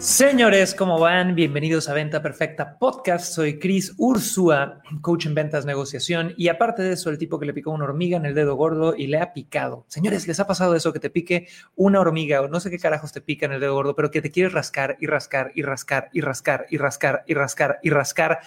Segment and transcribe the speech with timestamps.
[0.00, 1.34] Señores, ¿cómo van?
[1.34, 3.34] Bienvenidos a Venta Perfecta Podcast.
[3.34, 7.52] Soy Chris Ursúa, coach en ventas, negociación y aparte de eso, el tipo que le
[7.52, 9.84] picó una hormiga en el dedo gordo y le ha picado.
[9.88, 13.12] Señores, ¿les ha pasado eso que te pique una hormiga o no sé qué carajos
[13.12, 16.08] te pica en el dedo gordo, pero que te quieres rascar y rascar y rascar
[16.14, 18.40] y rascar y rascar y rascar y rascar?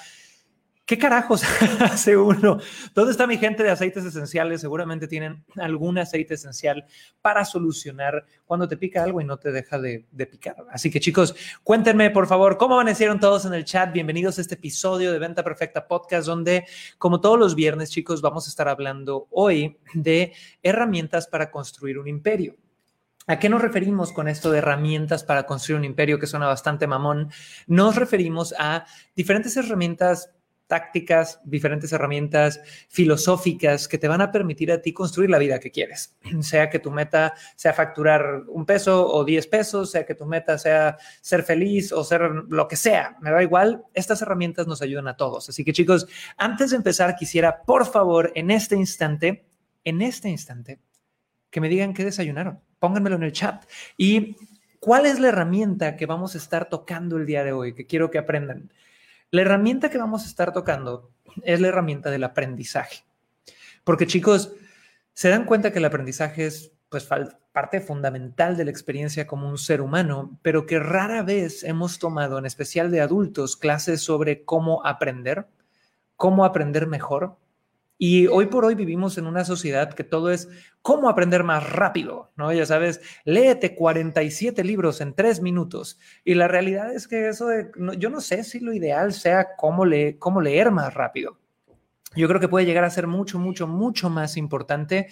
[0.85, 1.43] ¿Qué carajos
[1.79, 2.59] hace uno?
[2.93, 4.59] ¿Dónde está mi gente de aceites esenciales?
[4.59, 6.85] Seguramente tienen algún aceite esencial
[7.21, 10.57] para solucionar cuando te pica algo y no te deja de, picar.
[10.69, 13.93] Así que chicos, cuéntenme por favor cómo amanecieron todos en el chat.
[13.93, 16.65] Bienvenidos a este episodio de Venta Perfecta Podcast, donde
[16.97, 22.09] como todos los viernes chicos vamos a estar hablando hoy de herramientas para construir un
[22.09, 22.57] imperio.
[23.25, 26.87] ¿A qué nos referimos con esto de herramientas para construir un imperio que suena bastante
[26.87, 27.31] mamón?
[27.67, 28.85] Nos referimos a
[29.15, 30.33] diferentes herramientas
[30.73, 35.69] tácticas, diferentes herramientas filosóficas que te van a permitir a ti construir la vida que
[35.69, 36.17] quieres.
[36.41, 40.57] Sea que tu meta sea facturar un peso o 10 pesos, sea que tu meta
[40.57, 43.83] sea ser feliz o ser lo que sea, me da igual.
[43.93, 45.47] Estas herramientas nos ayudan a todos.
[45.47, 46.07] Así que chicos,
[46.37, 49.45] antes de empezar, quisiera, por favor, en este instante,
[49.83, 50.79] en este instante,
[51.51, 52.61] que me digan qué desayunaron.
[52.79, 53.63] Pónganmelo en el chat.
[53.95, 54.37] Y
[54.79, 58.09] cuál es la herramienta que vamos a estar tocando el día de hoy, que quiero
[58.09, 58.71] que aprendan.
[59.33, 61.09] La herramienta que vamos a estar tocando
[61.41, 63.03] es la herramienta del aprendizaje.
[63.83, 64.53] Porque chicos,
[65.13, 67.09] se dan cuenta que el aprendizaje es pues
[67.51, 72.37] parte fundamental de la experiencia como un ser humano, pero que rara vez hemos tomado,
[72.37, 75.47] en especial de adultos, clases sobre cómo aprender,
[76.15, 77.35] cómo aprender mejor,
[77.97, 80.49] y hoy por hoy vivimos en una sociedad que todo es
[80.81, 82.51] cómo aprender más rápido, ¿no?
[82.51, 85.99] Ya sabes, léete 47 libros en tres minutos.
[86.25, 89.83] Y la realidad es que eso, de, yo no sé si lo ideal sea cómo,
[90.19, 91.37] cómo leer más rápido.
[92.15, 95.07] Yo creo que puede llegar a ser mucho, mucho, mucho más importante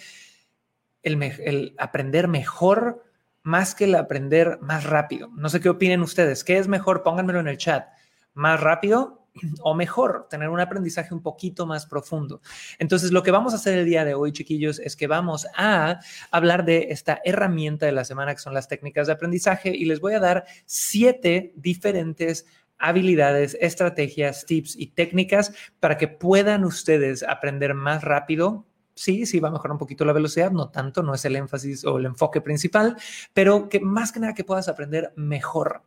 [1.02, 3.04] el, el aprender mejor
[3.42, 5.28] más que el aprender más rápido.
[5.34, 6.44] No sé qué opinen ustedes.
[6.44, 7.02] ¿Qué es mejor?
[7.02, 7.88] Pónganmelo en el chat.
[8.34, 9.21] ¿Más rápido
[9.62, 12.40] o mejor, tener un aprendizaje un poquito más profundo.
[12.78, 16.00] Entonces, lo que vamos a hacer el día de hoy, chiquillos, es que vamos a
[16.30, 20.00] hablar de esta herramienta de la semana que son las técnicas de aprendizaje y les
[20.00, 22.46] voy a dar siete diferentes
[22.78, 29.48] habilidades, estrategias, tips y técnicas para que puedan ustedes aprender más rápido sí, sí va
[29.48, 32.40] a mejorar un poquito la velocidad, no tanto, no es el énfasis o el enfoque
[32.40, 32.96] principal,
[33.32, 35.82] pero que más que nada que puedas aprender mejor.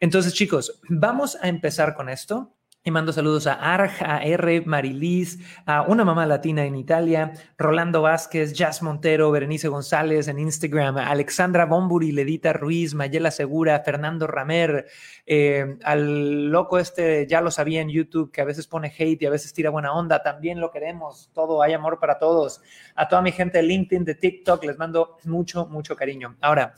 [0.00, 2.54] Entonces, chicos, vamos a empezar con esto.
[2.84, 8.00] Y mando saludos a Arj, a R, Marilis, a una mamá latina en Italia, Rolando
[8.00, 14.86] Vázquez, Jazz Montero, Berenice González en Instagram, Alexandra Bomburi, Ledita Ruiz, Mayela Segura, Fernando Ramer,
[15.26, 19.26] eh, al loco este, ya lo sabía en YouTube, que a veces pone hate y
[19.26, 22.62] a veces tira buena onda, también lo queremos, todo, hay amor para todos.
[22.94, 26.36] A toda mi gente de LinkedIn, de TikTok, les mando mucho, mucho cariño.
[26.40, 26.72] Ahora,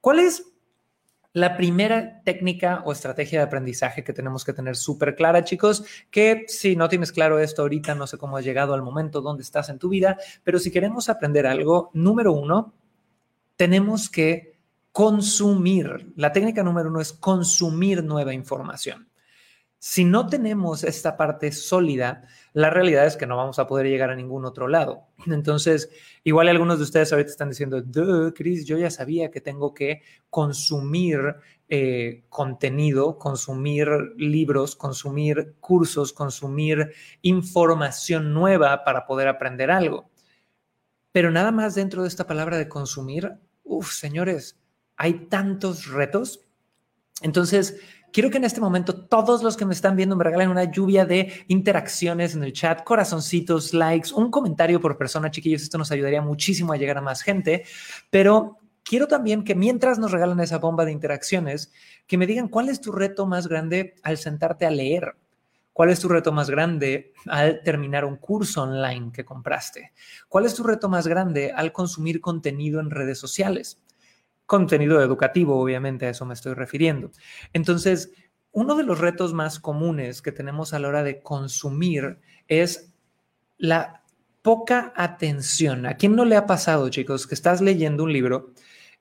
[0.00, 0.51] ¿cuál es
[1.32, 6.44] la primera técnica o estrategia de aprendizaje que tenemos que tener súper clara, chicos, que
[6.46, 9.68] si no tienes claro esto ahorita, no sé cómo has llegado al momento donde estás
[9.70, 12.74] en tu vida, pero si queremos aprender algo, número uno,
[13.56, 14.58] tenemos que
[14.92, 16.12] consumir.
[16.16, 19.08] La técnica número uno es consumir nueva información.
[19.84, 22.22] Si no tenemos esta parte sólida,
[22.52, 25.08] la realidad es que no vamos a poder llegar a ningún otro lado.
[25.26, 25.90] Entonces,
[26.22, 27.82] igual algunos de ustedes ahorita están diciendo,
[28.32, 31.34] Chris, yo ya sabía que tengo que consumir
[31.68, 40.08] eh, contenido, consumir libros, consumir cursos, consumir información nueva para poder aprender algo.
[41.10, 43.32] Pero nada más dentro de esta palabra de consumir,
[43.64, 44.60] uff, señores,
[44.96, 46.46] hay tantos retos.
[47.20, 47.80] Entonces,
[48.12, 51.06] Quiero que en este momento todos los que me están viendo me regalen una lluvia
[51.06, 55.62] de interacciones en el chat, corazoncitos, likes, un comentario por persona, chiquillos.
[55.62, 57.64] Esto nos ayudaría muchísimo a llegar a más gente.
[58.10, 61.72] Pero quiero también que mientras nos regalan esa bomba de interacciones,
[62.06, 65.14] que me digan cuál es tu reto más grande al sentarte a leer.
[65.72, 69.92] ¿Cuál es tu reto más grande al terminar un curso online que compraste?
[70.28, 73.80] ¿Cuál es tu reto más grande al consumir contenido en redes sociales?
[74.52, 77.10] Contenido educativo, obviamente a eso me estoy refiriendo.
[77.54, 78.12] Entonces,
[78.50, 82.18] uno de los retos más comunes que tenemos a la hora de consumir
[82.48, 82.92] es
[83.56, 84.02] la
[84.42, 85.86] poca atención.
[85.86, 88.52] ¿A quién no le ha pasado, chicos, que estás leyendo un libro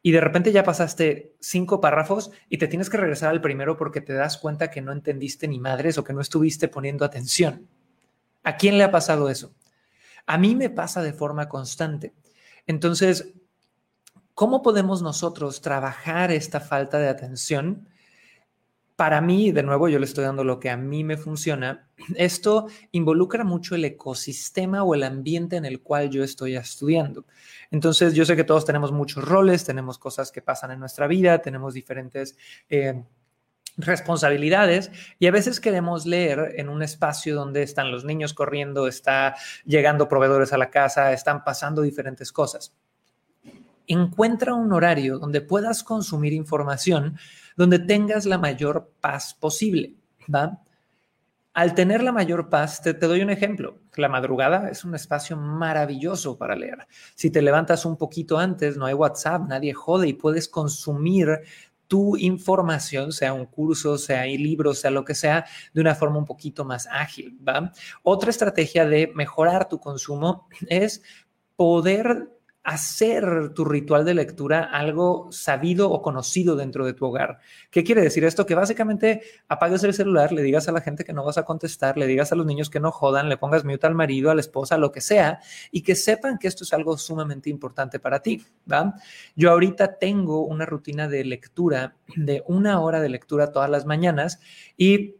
[0.02, 4.00] y de repente ya pasaste cinco párrafos y te tienes que regresar al primero porque
[4.00, 7.68] te das cuenta que no entendiste ni madres o que no estuviste poniendo atención?
[8.44, 9.54] ¿A quién le ha pasado eso?
[10.28, 12.14] A mí me pasa de forma constante.
[12.68, 13.34] Entonces,
[14.42, 17.88] ¿cómo podemos nosotros trabajar esta falta de atención?
[18.96, 21.92] Para mí, de nuevo, yo le estoy dando lo que a mí me funciona.
[22.16, 27.28] Esto involucra mucho el ecosistema o el ambiente en el cual yo estoy estudiando.
[27.70, 31.40] Entonces, yo sé que todos tenemos muchos roles, tenemos cosas que pasan en nuestra vida,
[31.44, 32.36] tenemos diferentes...
[32.68, 33.00] Eh,
[33.78, 39.36] responsabilidades y a veces queremos leer en un espacio donde están los niños corriendo, está
[39.64, 42.76] llegando proveedores a la casa, están pasando diferentes cosas.
[43.92, 47.18] Encuentra un horario donde puedas consumir información
[47.58, 49.96] donde tengas la mayor paz posible,
[50.34, 50.62] ¿va?
[51.54, 53.80] Al tener la mayor paz, te, te, doy un ejemplo.
[53.98, 56.88] La madrugada es un espacio maravilloso para leer.
[57.14, 61.42] Si te levantas un poquito antes, no hay WhatsApp, nadie jode y puedes consumir
[61.92, 66.26] tu información, sea un curso, sea libros, sea lo que sea, de una forma un
[66.26, 67.38] poquito más ágil.
[67.46, 67.74] ¿va?
[68.02, 71.04] Otra estrategia de mejorar tu consumo es
[71.58, 72.30] poder
[72.64, 77.40] hacer tu ritual de lectura algo sabido o conocido dentro de tu hogar.
[77.72, 78.46] ¿Qué quiere decir esto?
[78.46, 81.98] Que básicamente apagues el celular, le digas a la gente que no vas a contestar,
[81.98, 84.42] le digas a los niños que no jodan, le pongas mute al marido, a la
[84.42, 85.40] esposa, lo que sea,
[85.72, 88.46] y que sepan que esto es algo sumamente importante para ti.
[88.72, 88.96] ¿va?
[89.36, 94.40] Yo ahorita tengo una rutina de lectura de una hora de lectura todas las mañanas
[94.78, 95.16] y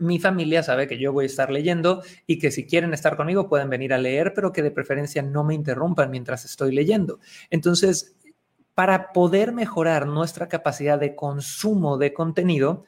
[0.00, 3.48] mi familia sabe que yo voy a estar leyendo y que si quieren estar conmigo
[3.48, 7.20] pueden venir a leer, pero que de preferencia no me interrumpan mientras estoy leyendo.
[7.50, 8.16] Entonces,
[8.74, 12.84] para poder mejorar nuestra capacidad de consumo de contenido,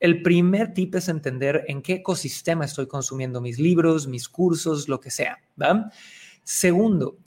[0.00, 4.98] el primer tip es entender en qué ecosistema estoy consumiendo mis libros, mis cursos, lo
[4.98, 5.38] que sea.
[6.42, 7.18] Segundo,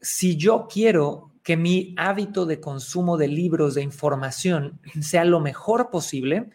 [0.00, 5.90] si yo quiero que mi hábito de consumo de libros, de información, sea lo mejor
[5.90, 6.50] posible,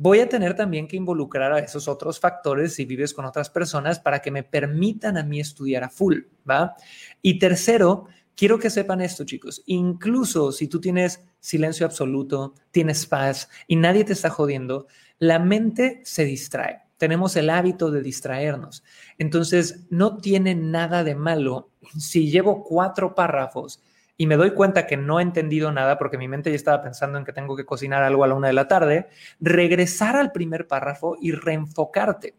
[0.00, 4.00] voy a tener también que involucrar a esos otros factores si vives con otras personas
[4.00, 6.74] para que me permitan a mí estudiar a full, ¿va?
[7.20, 13.50] Y tercero, quiero que sepan esto, chicos, incluso si tú tienes silencio absoluto, tienes paz
[13.66, 14.86] y nadie te está jodiendo,
[15.18, 16.80] la mente se distrae.
[16.96, 18.82] Tenemos el hábito de distraernos.
[19.18, 23.82] Entonces, no tiene nada de malo si llevo cuatro párrafos
[24.20, 27.16] y me doy cuenta que no he entendido nada porque mi mente ya estaba pensando
[27.16, 29.08] en que tengo que cocinar algo a la una de la tarde,
[29.40, 32.34] regresar al primer párrafo y reenfocarte.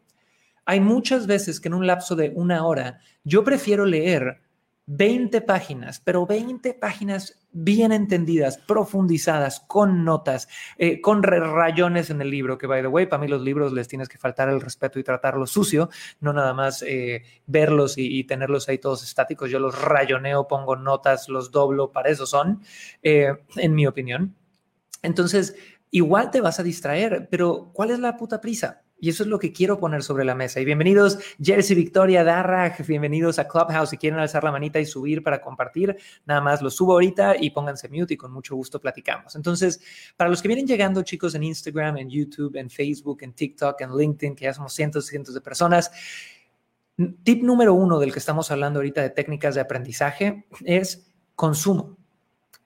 [0.65, 4.41] Hay muchas veces que en un lapso de una hora yo prefiero leer
[4.87, 10.47] 20 páginas, pero 20 páginas bien entendidas, profundizadas, con notas,
[10.77, 13.87] eh, con rayones en el libro, que by the way, para mí los libros les
[13.87, 15.89] tienes que faltar el respeto y tratarlos sucio,
[16.19, 21.29] no nada más eh, verlos y, tenerlos ahí todos estáticos, yo los rayoneo, pongo notas,
[21.29, 22.61] los doblo, para eso son,
[23.03, 24.35] eh, en mi opinión.
[25.01, 25.55] Entonces,
[25.89, 28.83] igual te vas a distraer, pero ¿cuál es la puta prisa?
[29.01, 30.61] Y eso es lo que quiero poner sobre la mesa.
[30.61, 33.89] Y bienvenidos, Jersey Victoria Darra, bienvenidos a Clubhouse.
[33.89, 37.49] Si quieren alzar la manita y subir para compartir, nada más lo subo ahorita y
[37.49, 39.35] pónganse mute y con mucho gusto platicamos.
[39.35, 39.81] Entonces,
[40.15, 43.97] para los que vienen llegando, chicos, en Instagram, en YouTube, en Facebook, en TikTok, en
[43.97, 45.91] LinkedIn, que ya somos cientos y cientos de personas,
[47.23, 51.97] tip número uno del que estamos hablando ahorita de técnicas de aprendizaje es consumo.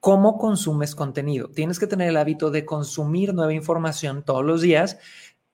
[0.01, 1.47] ¿Cómo consumes contenido?
[1.47, 4.97] Tienes que tener el hábito de consumir nueva información todos los días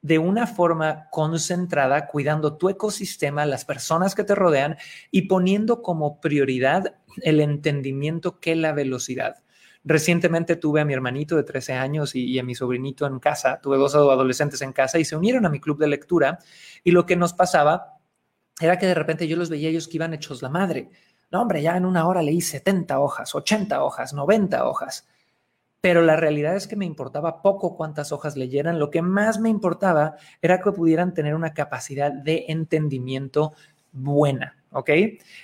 [0.02, 4.78] de una forma concentrada, cuidando tu ecosistema, las personas que te rodean
[5.12, 9.44] y poniendo como prioridad el entendimiento que la velocidad.
[9.84, 13.78] Recientemente tuve a mi hermanito de 13 años y, a mi sobrinito en casa, tuve
[13.78, 16.40] dos adolescentes en casa y se unieron a mi club de lectura
[16.84, 17.98] y lo que nos pasaba
[18.60, 20.90] era que de repente yo los veía ellos que iban hechos la madre.
[21.32, 25.08] No, hombre, ya en una hora leí 70 hojas, 80 hojas, 90 hojas
[25.82, 29.50] pero la realidad es que me importaba poco cuántas hojas leyeran, lo que más me
[29.50, 33.54] importaba era que pudieran tener una capacidad de entendimiento
[33.92, 34.62] buena.
[34.72, 34.90] ¿ok?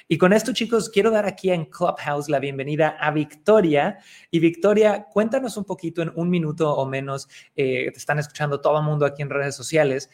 [0.08, 4.00] Y con esto, chicos, quiero dar aquí en Clubhouse la bienvenida a Victoria.
[4.32, 8.78] Y Victoria, cuéntanos un poquito en un minuto o menos, eh, te están escuchando todo
[8.78, 10.10] el mundo aquí en redes sociales,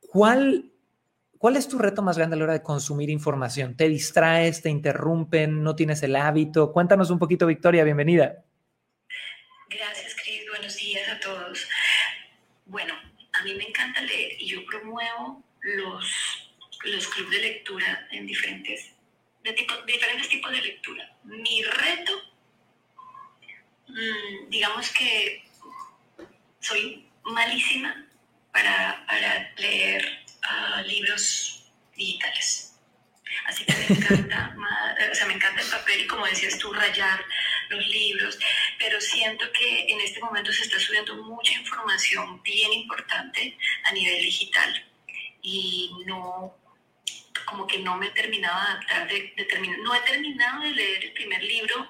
[0.00, 0.72] ¿cuál,
[1.38, 3.76] ¿cuál es tu reto más grande a la hora de consumir información?
[3.76, 6.72] ¿Te distraes, te interrumpen, no tienes el hábito?
[6.72, 8.44] Cuéntanos un poquito, Victoria, bienvenida.
[9.76, 10.48] Gracias, Cris.
[10.48, 11.66] Buenos días a todos.
[12.66, 12.94] Bueno,
[13.32, 16.48] a mí me encanta leer y yo promuevo los,
[16.84, 18.92] los clubes de lectura en diferentes,
[19.42, 19.52] de
[19.86, 21.16] diferentes tipos de lectura.
[21.24, 22.22] Mi reto,
[23.88, 25.42] mm, digamos que
[26.60, 28.06] soy malísima
[28.52, 29.04] para,
[29.56, 31.64] leer ah, libros
[31.96, 32.76] digitales.
[33.46, 34.56] Así que me encanta,
[35.10, 37.24] o sea, me encanta el papel y como decías tú, rayar
[37.70, 38.38] los libros,
[38.84, 44.22] pero siento que en este momento se está subiendo mucha información bien importante a nivel
[44.22, 44.84] digital
[45.40, 46.54] y no,
[47.46, 49.78] como que no me he terminado de adaptar, de, terminar.
[49.78, 51.88] no he terminado de leer el primer libro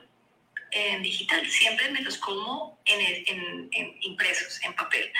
[0.70, 5.12] en digital, siempre me los como en, en, impresos, en papel.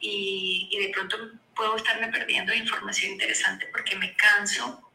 [0.00, 1.16] Y, y, de pronto
[1.54, 4.91] puedo estarme perdiendo información interesante porque me canso,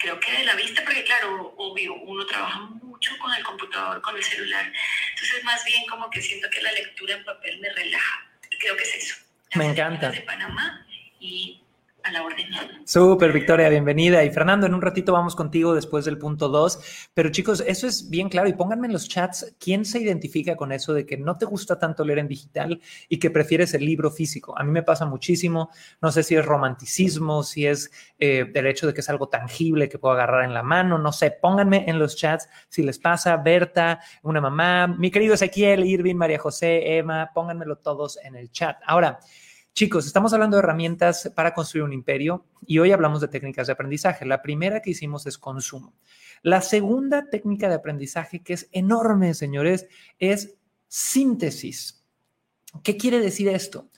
[0.00, 4.16] creo que de la vista, porque claro, obvio, uno trabaja mucho con el computador, con
[4.16, 4.72] el celular.
[5.10, 8.26] Entonces, más bien como que siento que la lectura en papel me relaja.
[8.58, 9.16] Creo que es eso.
[9.54, 10.10] me encanta.
[10.10, 10.86] De Panamá
[11.20, 11.60] y
[12.02, 12.46] a la orden.
[12.84, 14.24] Súper, Victoria, bienvenida.
[14.24, 17.10] Y Fernando, en un ratito vamos contigo después del punto 2.
[17.14, 20.72] Pero chicos, eso es bien claro y pónganme en los chats quién se identifica con
[20.72, 24.10] eso de que no te gusta tanto leer en digital y que prefieres el libro
[24.10, 24.58] físico.
[24.58, 25.70] A mí me pasa muchísimo.
[26.00, 29.88] No sé si es romanticismo, si es eh, el hecho de que es algo tangible
[29.88, 30.98] que puedo agarrar en la mano.
[30.98, 33.36] No sé, pónganme en los chats si les pasa.
[33.36, 38.78] Berta, una mamá, mi querido Ezequiel, Irving, María José, Emma, pónganmelo todos en el chat.
[38.86, 39.20] Ahora,
[39.74, 43.72] Chicos, estamos hablando de herramientas para construir un imperio y hoy hablamos de técnicas de
[43.72, 44.26] aprendizaje.
[44.26, 45.94] La primera que hicimos es consumo.
[46.42, 49.86] La segunda técnica de aprendizaje, que es enorme, señores,
[50.18, 50.56] es
[50.88, 52.04] síntesis.
[52.82, 53.88] ¿Qué quiere decir esto?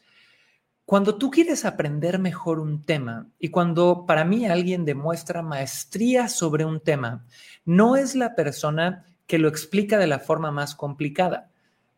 [0.85, 6.65] Cuando tú quieres aprender mejor un tema y cuando para mí alguien demuestra maestría sobre
[6.65, 7.25] un tema,
[7.65, 11.51] no es la persona que lo explica de la forma más complicada.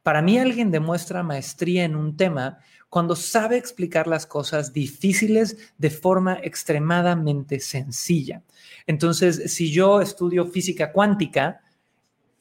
[0.02, 2.58] Para mí alguien demuestra maestría en un tema
[2.94, 8.44] cuando sabe explicar las cosas difíciles de forma extremadamente sencilla.
[8.86, 11.60] Entonces, si yo estudio física cuántica,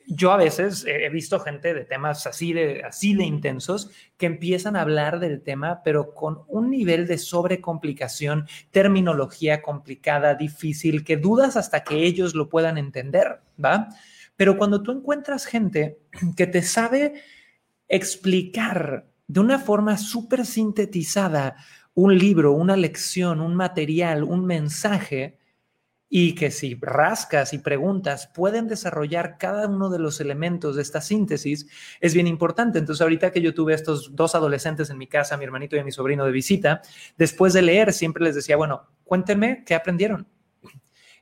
[0.06, 4.76] yo a veces he visto gente de temas así de, así de intensos que empiezan
[4.76, 11.58] a hablar del tema, pero con un nivel de sobrecomplicación, terminología complicada, difícil, que dudas
[11.58, 13.90] hasta que ellos lo puedan entender, ¿va?
[14.36, 15.98] Pero cuando tú encuentras gente
[16.38, 17.24] que te sabe
[17.88, 21.56] explicar de una forma súper sintetizada
[21.96, 25.40] un libro, una lección, un material, un mensaje,
[26.08, 31.02] y que si rascas y preguntas pueden desarrollar cada uno de los elementos de esta
[31.02, 31.66] síntesis,
[32.00, 32.78] es bien importante.
[32.78, 35.84] Entonces, ahorita que yo tuve estos dos adolescentes en mi casa, mi hermanito y a
[35.84, 36.84] mi sobrino de visita,
[37.18, 40.28] después de leer siempre les decía, bueno, cuéntenme qué aprendieron.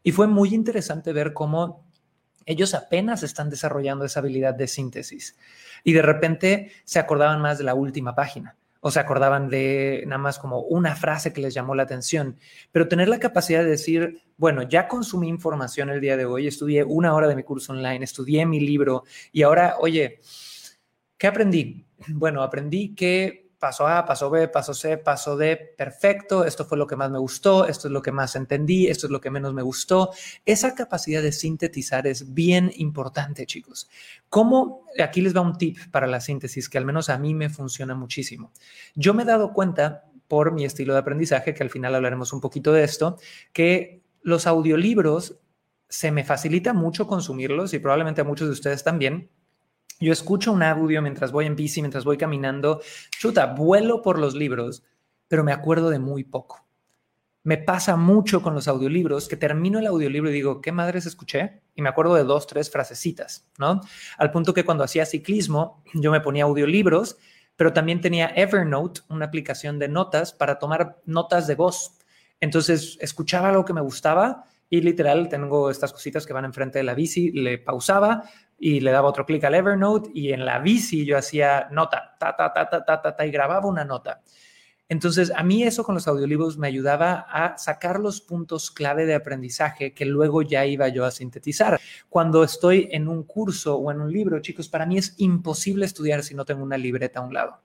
[0.04, 1.90] Y fue muy interesante ver cómo
[2.46, 5.38] ellos apenas están desarrollando esa habilidad de síntesis
[5.84, 10.18] y de repente se acordaban más de la última página o se acordaban de nada
[10.18, 12.38] más como una frase que les llamó la atención,
[12.72, 16.84] pero tener la capacidad de decir, bueno, ya consumí información el día de hoy, estudié
[16.84, 20.20] una hora de mi curso online, estudié mi libro y ahora, oye,
[21.18, 21.86] ¿qué aprendí?
[22.08, 26.88] Bueno, aprendí que paso A, paso B, paso C, paso D, perfecto, esto fue lo
[26.88, 29.54] que más me gustó, esto es lo que más entendí, esto es lo que menos
[29.54, 30.10] me gustó.
[30.48, 33.88] Esa capacidad de sintetizar es bien importante, chicos.
[34.30, 34.88] ¿Cómo?
[35.00, 37.94] Aquí les va un tip para la síntesis que al menos a mí me funciona
[37.94, 38.52] muchísimo.
[38.96, 42.42] Yo me he dado cuenta por mi estilo de aprendizaje, que al final hablaremos un
[42.42, 43.20] poquito de esto,
[43.54, 45.38] que los audiolibros
[45.88, 49.30] se me facilita mucho consumirlos y probablemente a muchos de ustedes también
[50.02, 52.82] yo escucho un audio mientras voy en bici, mientras voy caminando.
[53.12, 54.84] Chuta, vuelo por los libros,
[55.28, 56.66] pero me acuerdo de muy poco.
[57.44, 61.62] Me pasa mucho con los audiolibros que termino el audiolibro y digo, ¿qué madres escuché?
[61.76, 63.82] Y me acuerdo de dos, tres frasecitas, ¿no?
[64.18, 67.18] Al punto que cuando hacía ciclismo, yo me ponía audiolibros,
[67.56, 71.98] pero también tenía Evernote, una aplicación de notas para tomar notas de voz.
[72.40, 76.84] Entonces, escuchaba algo que me gustaba y literal tengo estas cositas que van enfrente de
[76.84, 78.24] la bici, le pausaba,
[78.64, 82.36] y le daba otro clic al Evernote y en la bici yo hacía nota, ta,
[82.38, 84.22] ta, ta, ta, ta, ta, ta, y grababa una nota.
[84.88, 89.16] Entonces, a mí eso con los audiolibros me ayudaba a sacar los puntos clave de
[89.16, 91.80] aprendizaje que luego ya iba yo a sintetizar.
[92.08, 96.22] Cuando estoy en un curso o en un libro, chicos, para mí es imposible estudiar
[96.24, 97.62] si no tengo una libreta a un lado.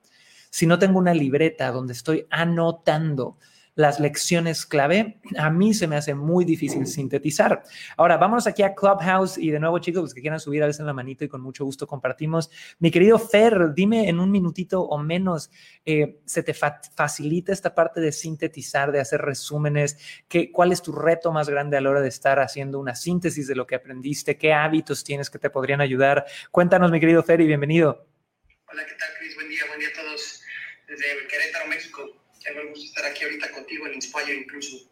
[0.49, 3.37] Si no tengo una libreta donde estoy anotando
[3.77, 7.61] las lecciones clave, a mí se me hace muy difícil sintetizar.
[7.95, 10.83] Ahora, vámonos aquí a Clubhouse y de nuevo, chicos, los que quieran subir a veces
[10.83, 12.49] la manito y con mucho gusto compartimos.
[12.79, 15.51] Mi querido Fer, dime en un minutito o menos,
[15.85, 19.99] eh, ¿se te facilita esta parte de sintetizar, de hacer resúmenes?
[20.27, 23.45] ¿Qué, ¿Cuál es tu reto más grande a la hora de estar haciendo una síntesis
[23.45, 24.39] de lo que aprendiste?
[24.39, 26.25] ¿Qué hábitos tienes que te podrían ayudar?
[26.49, 28.07] Cuéntanos, mi querido Fer, y bienvenido.
[28.71, 29.35] Hola, ¿qué tal, Cris?
[29.35, 30.41] Buen día, buen día a todos
[30.87, 34.89] desde Querétaro, México tengo el gusto estar aquí ahorita contigo en Inspire incluso.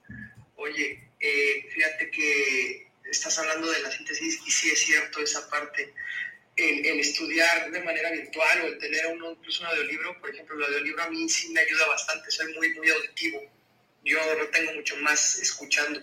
[0.58, 5.94] Oye, eh, fíjate que estás hablando de la síntesis y sí es cierto esa parte.
[6.56, 10.64] El, estudiar de manera virtual o el tener uno, incluso un audiolibro, por ejemplo, el
[10.64, 13.42] audiolibro a mí sí me ayuda bastante, soy muy, muy auditivo.
[14.04, 16.00] Yo lo tengo mucho más escuchando.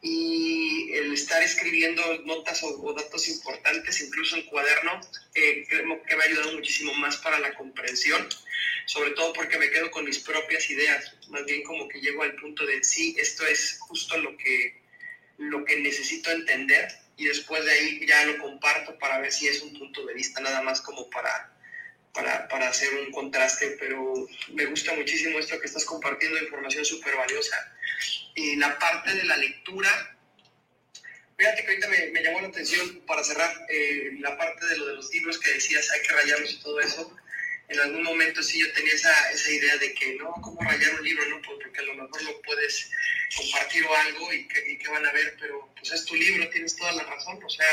[0.00, 5.00] Y el estar escribiendo notas o, datos importantes, incluso en cuaderno,
[5.34, 8.28] eh, creo que me ha ayudado muchísimo más para la comprensión
[8.88, 12.34] sobre todo porque me quedo con mis propias ideas, más bien como que llego al
[12.36, 14.80] punto de sí, esto es justo lo que,
[15.36, 16.88] lo que necesito entender
[17.18, 20.40] y después de ahí ya lo comparto para ver si es un punto de vista
[20.40, 21.52] nada más como para,
[22.14, 27.14] para, para hacer un contraste, pero me gusta muchísimo esto que estás compartiendo, información súper
[27.14, 27.56] valiosa.
[28.38, 30.16] Y la parte de la lectura,
[31.36, 34.94] fíjate que ahorita me, llamó la atención para cerrar eh, la parte de lo de
[34.94, 37.18] los libros que decías, hay que rayarlos y todo eso
[37.68, 41.04] en algún momento sí yo tenía esa, esa idea de que, no, ¿cómo rayar un
[41.04, 41.28] libro?
[41.28, 42.90] No, pues porque a lo mejor lo puedes
[43.36, 46.92] compartir o algo y que, van a ver, pero pues es tu libro, tienes toda
[46.92, 47.66] la razón, o sea,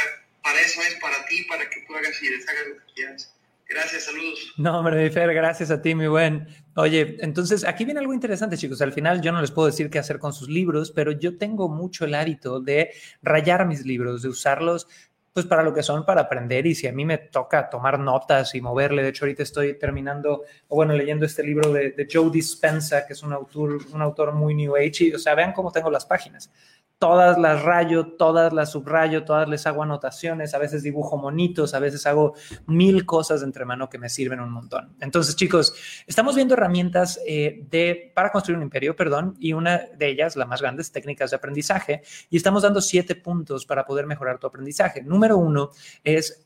[0.44, 3.34] para eso es, para ti, para que tú hagas y deshagas lo que quieras.
[3.68, 4.54] Gracias, saludos.
[4.58, 6.48] No, hombre, mi Fer, gracias a ti, mi buen.
[6.76, 8.82] Oye, entonces aquí viene algo interesante, chicos.
[8.82, 11.68] Al final yo no les puedo decir qué hacer con sus libros, pero yo tengo
[11.68, 12.92] mucho el hábito de
[13.24, 14.88] rayar mis libros, de usarlos
[15.34, 16.66] pues para lo que son, para aprender.
[16.66, 20.44] Y si a mí me toca tomar notas y moverle, de hecho ahorita estoy terminando,
[20.70, 24.34] o bueno, leyendo este libro de, de Joe Dispensa, que es un autor, un autor
[24.34, 26.50] muy New Age, y, o sea, vean cómo tengo las páginas
[26.98, 31.80] todas las rayo, todas las subrayo, todas les hago anotaciones, a veces dibujo monitos, a
[31.80, 32.36] veces hago
[32.68, 34.96] mil cosas de entre mano que me sirven un montón.
[35.02, 35.74] Entonces, chicos,
[36.08, 40.46] estamos viendo herramientas eh, de, para construir un imperio, perdón, y una de ellas, la
[40.46, 44.48] más grande, es técnicas de aprendizaje, y estamos dando siete puntos para poder mejorar tu
[44.48, 45.02] aprendizaje.
[45.02, 45.72] Número uno
[46.04, 46.46] es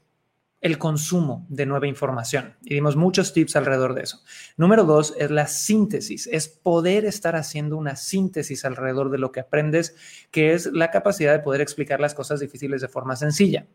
[0.61, 2.55] el consumo de nueva información.
[2.61, 4.21] Y dimos muchos tips alrededor de eso.
[4.57, 9.39] Número dos es la síntesis, es poder estar haciendo una síntesis alrededor de lo que
[9.39, 9.95] aprendes,
[10.31, 13.67] que es la capacidad de poder explicar las cosas difíciles de forma sencilla.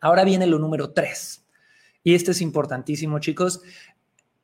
[0.00, 1.46] Ahora viene lo número tres.
[2.04, 3.62] Y este es importantísimo, chicos.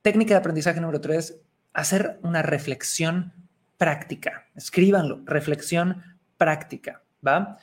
[0.00, 1.40] Técnica de aprendizaje número tres,
[1.74, 3.32] hacer una reflexión
[3.76, 4.46] práctica.
[4.54, 6.02] Escríbanlo, reflexión
[6.36, 7.58] práctica, ¿va?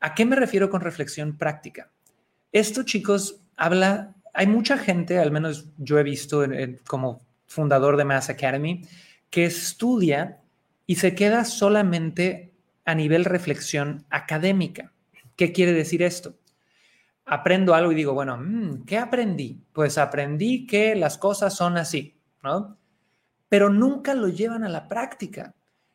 [0.00, 1.90] ¿A qué me refiero con reflexión práctica?
[2.52, 6.44] Esto, chicos, habla, hay mucha gente, al menos yo he visto
[6.86, 8.82] como fundador de Mass Academy,
[9.30, 10.40] que estudia
[10.86, 12.52] y se queda solamente
[12.84, 14.92] a nivel reflexión académica.
[15.34, 16.36] ¿Qué quiere decir esto?
[17.24, 19.60] Aprendo algo y digo, bueno, mm, ¿qué aprendí?
[19.72, 22.78] Pues aprendí que las cosas son así, ¿no?
[23.48, 25.54] Pero nunca lo llevan a la práctica.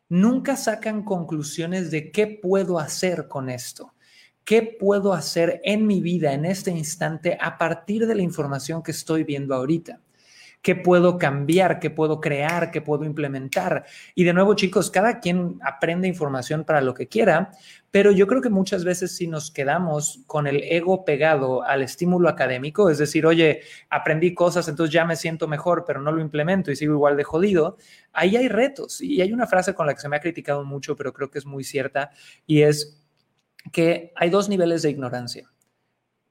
[0.09, 3.93] Nunca sacan conclusiones de qué puedo hacer con esto.
[4.43, 8.91] ¿Qué puedo hacer en mi vida en este instante a partir de la información que
[8.91, 9.99] estoy viendo ahorita?
[10.61, 11.79] ¿Qué puedo cambiar?
[11.79, 12.69] ¿Qué puedo crear?
[12.69, 13.83] ¿Qué puedo implementar?
[14.13, 17.51] Y de nuevo, chicos, cada quien aprende información para lo que quiera,
[17.89, 22.29] pero yo creo que muchas veces si nos quedamos con el ego pegado al estímulo
[22.29, 26.71] académico, es decir, oye, aprendí cosas, entonces ya me siento mejor, pero no lo implemento
[26.71, 27.77] y sigo igual de jodido,
[28.13, 29.01] ahí hay retos.
[29.01, 31.39] Y hay una frase con la que se me ha criticado mucho, pero creo que
[31.39, 32.11] es muy cierta,
[32.45, 33.00] y es
[33.71, 35.51] que hay dos niveles de ignorancia.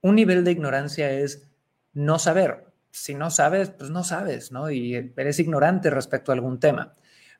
[0.03, 1.49] Un nivel de ignorancia es
[1.93, 2.67] no saber.
[2.91, 4.71] Si no sabes, pues no sabes, ¿no?
[4.71, 6.95] Y eres ignorante respecto a algún tema.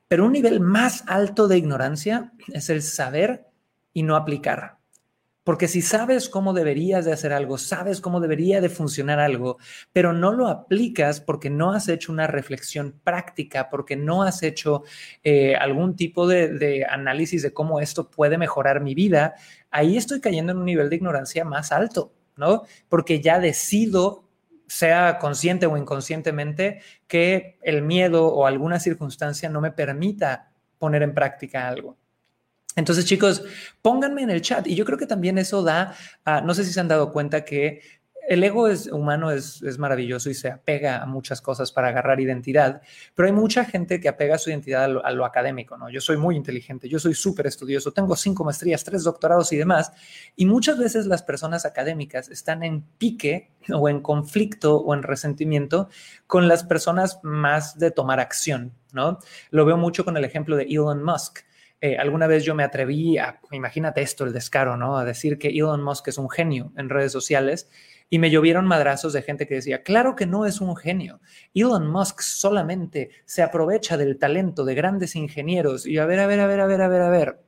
[0.07, 3.47] Pero un nivel más alto de ignorancia es el saber
[3.93, 4.81] y no aplicar.
[5.43, 9.57] Porque si sabes cómo deberías de hacer algo, sabes cómo debería de funcionar algo,
[9.91, 14.83] pero no lo aplicas porque no has hecho una reflexión práctica, porque no has hecho
[15.23, 19.33] eh, algún tipo de, de análisis de cómo esto puede mejorar mi vida,
[19.71, 22.63] ahí estoy cayendo en un nivel de ignorancia más alto, ¿no?
[22.89, 24.25] Porque ya decido
[24.67, 31.13] sea consciente o inconscientemente, que el miedo o alguna circunstancia no me permita poner en
[31.13, 31.97] práctica algo.
[32.77, 33.43] Entonces, chicos,
[33.81, 34.65] pónganme en el chat.
[34.67, 35.93] Y yo creo que también eso da,
[36.45, 37.81] no sé si se han dado cuenta que
[38.27, 42.81] el ego es, humano es, maravilloso y se apega a muchas cosas para agarrar identidad,
[43.15, 45.89] pero hay mucha gente que apega su identidad a lo, académico, ¿no?
[45.89, 49.91] Yo soy muy inteligente, yo soy súper estudioso, tengo cinco maestrías, tres doctorados y demás,
[50.35, 55.89] y muchas veces las personas académicas están en pique o en conflicto o en resentimiento
[56.27, 59.19] con las personas más de tomar acción, ¿no?
[59.49, 61.39] Lo veo mucho con el ejemplo de Elon Musk.
[61.83, 64.97] Eh, alguna vez yo me atreví a, imagínate esto, el descaro, ¿no?
[64.97, 67.69] A decir que Elon Musk es un genio en redes sociales
[68.13, 71.21] y me llovieron madrazos de gente que decía, claro que no es un genio.
[71.55, 76.41] Elon Musk solamente se aprovecha del talento de grandes ingenieros y a ver, a ver,
[76.41, 77.41] a ver, a ver, a ver, a ver.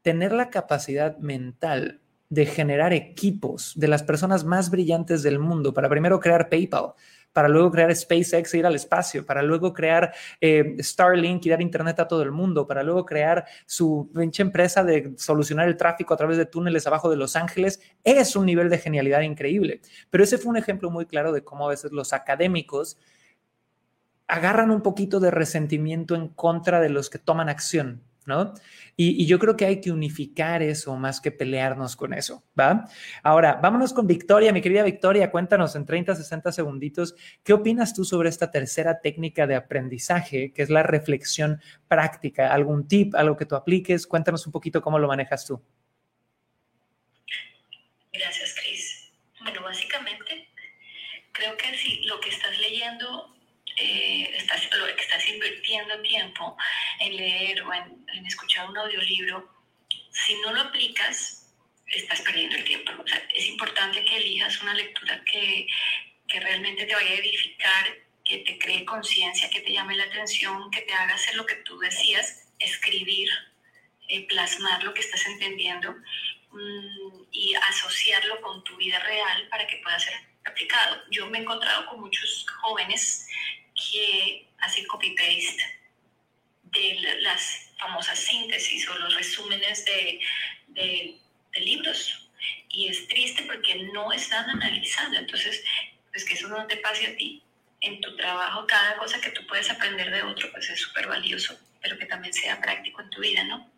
[0.00, 5.90] Tener la capacidad mental de generar equipos de las personas más brillantes del mundo para
[5.90, 6.94] primero crear PayPal,
[7.34, 11.60] para luego crear SpaceX e ir al espacio, para luego crear eh, Starlink y dar
[11.60, 16.14] internet a todo el mundo, para luego crear su pinche empresa de solucionar el tráfico
[16.14, 19.80] a través de túneles abajo de Los Ángeles, es un nivel de genialidad increíble.
[20.10, 22.96] Pero ese fue un ejemplo muy claro de cómo a veces los académicos
[24.28, 28.00] agarran un poquito de resentimiento en contra de los que toman acción
[28.96, 32.44] Y, yo creo que hay que unificar eso más que pelearnos con eso.
[33.22, 38.04] Ahora, vámonos con Victoria, mi querida Victoria, cuéntanos en 30, 60 segunditos, ¿qué opinas tú
[38.04, 42.52] sobre esta tercera técnica de aprendizaje, que es la reflexión práctica?
[42.52, 44.06] ¿Algún tip, algo que tú apliques?
[44.06, 45.60] Cuéntanos un poquito cómo lo manejas tú.
[48.12, 49.12] Gracias, Cris.
[49.42, 50.48] Bueno, básicamente,
[51.32, 51.66] creo que
[52.06, 53.33] lo que estás leyendo
[53.76, 56.56] eh, estás, estás invirtiendo tiempo
[57.00, 59.50] en leer o en, escuchar un audiolibro,
[60.10, 61.52] si no lo aplicas,
[61.86, 62.92] estás perdiendo el tiempo.
[63.34, 65.66] es importante que elijas una lectura que,
[66.28, 70.70] que realmente te vaya a edificar, que te cree conciencia, que te llame la atención,
[70.70, 73.28] que te haga hacer lo que tú decías, escribir,
[74.08, 75.94] eh, plasmar lo que estás entendiendo
[76.50, 81.02] mm, y asociarlo con tu vida real para que pueda ser aplicado.
[81.10, 83.26] Yo me he encontrado con muchos jóvenes
[83.74, 85.80] que hacen copy-paste
[86.62, 90.20] de las famosas síntesis o los resúmenes de,
[90.68, 91.20] de,
[91.60, 92.28] libros.
[92.68, 95.18] Y es triste porque no están analizando.
[95.18, 95.62] Entonces,
[96.10, 97.42] pues que eso no te pase a ti.
[97.80, 101.58] En tu trabajo, cada cosa que tú puedes aprender de otro, pues es súper valioso,
[101.82, 103.70] pero que también sea práctico en tu vida, ¿no?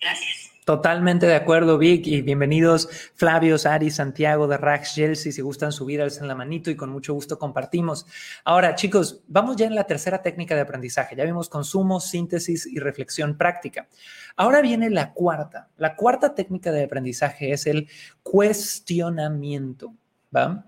[0.00, 0.49] Gracias.
[0.64, 5.32] Totalmente de acuerdo, Vic, y bienvenidos Flavio, Ari, Santiago de Rax Chelsea.
[5.32, 8.06] Si gustan subir, en la manito y con mucho gusto compartimos.
[8.44, 11.16] Ahora, chicos, vamos ya en la tercera técnica de aprendizaje.
[11.16, 13.88] Ya vimos consumo, síntesis y reflexión práctica.
[14.36, 15.68] Ahora viene la cuarta.
[15.78, 17.88] La cuarta técnica de aprendizaje es el
[18.22, 19.94] cuestionamiento.
[20.34, 20.66] ¿va?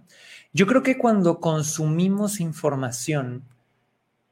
[0.55, 3.45] Yo creo que cuando consumimos información,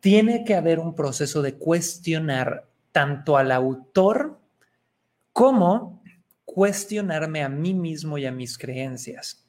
[0.01, 4.40] tiene que haber un proceso de cuestionar tanto al autor
[5.33, 6.03] cómo
[6.45, 9.47] cuestionarme a mí mismo y a mis creencias.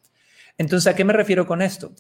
[0.57, 1.93] Entonces, ¿a qué me refiero con esto?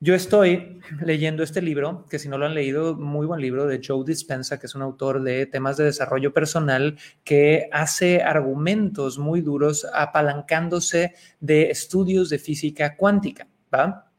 [0.00, 3.80] Yo estoy leyendo este libro, que si no lo han leído, muy buen libro de
[3.84, 9.40] Joe Dispensa, que es un autor de temas de desarrollo personal, que hace argumentos muy
[9.40, 14.12] duros apalancándose de estudios de física cuántica, ¿va?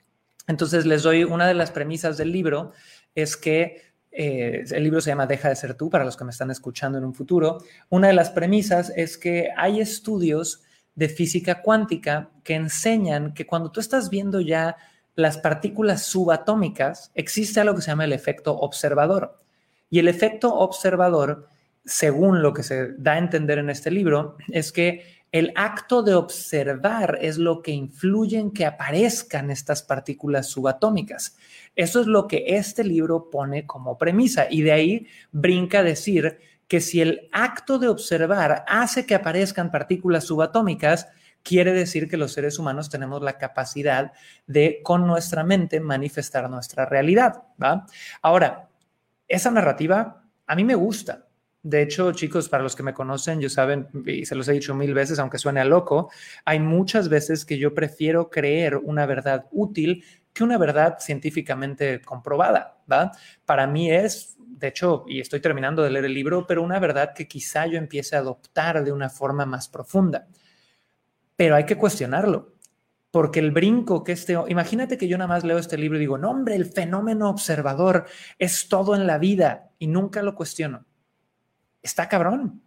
[0.47, 2.73] Entonces les doy una de las premisas del libro,
[3.15, 6.31] es que eh, el libro se llama Deja de ser tú, para los que me
[6.31, 7.59] están escuchando en un futuro.
[7.89, 10.63] Una de las premisas es que hay estudios
[10.95, 14.75] de física cuántica que enseñan que cuando tú estás viendo ya
[15.15, 19.39] las partículas subatómicas, existe algo que se llama el efecto observador.
[19.89, 21.47] Y el efecto observador,
[21.85, 26.15] según lo que se da a entender en este libro, es que el acto de
[26.15, 31.37] observar es lo que influye en que aparezcan estas partículas subatómicas.
[31.75, 36.81] Eso es lo que este libro pone como premisa y de ahí brinca decir que
[36.81, 41.07] si el acto de observar hace que aparezcan partículas subatómicas,
[41.43, 44.11] quiere decir que los seres humanos tenemos la capacidad
[44.45, 47.43] de con nuestra mente manifestar nuestra realidad.
[48.21, 48.69] Ahora,
[49.27, 51.28] esa narrativa a mí me gusta
[51.61, 54.73] de hecho, chicos, para los que me conocen, yo saben, y se los he dicho
[54.73, 56.09] mil veces, aunque suene a loco,
[56.45, 62.77] hay muchas veces que yo prefiero creer una verdad útil que una verdad científicamente comprobada,
[62.89, 63.11] ¿va?
[63.45, 67.13] Para mí es, de hecho, y estoy terminando de leer el libro, pero una verdad
[67.13, 70.27] que quizá yo empiece a adoptar de una forma más profunda.
[71.35, 72.53] Pero hay que cuestionarlo,
[73.11, 76.17] porque el brinco que este, imagínate que yo nada más leo este libro y digo,
[76.17, 78.05] no, hombre, el fenómeno observador
[78.37, 80.85] es todo en la vida y nunca lo cuestiono
[81.81, 82.61] está cabrón.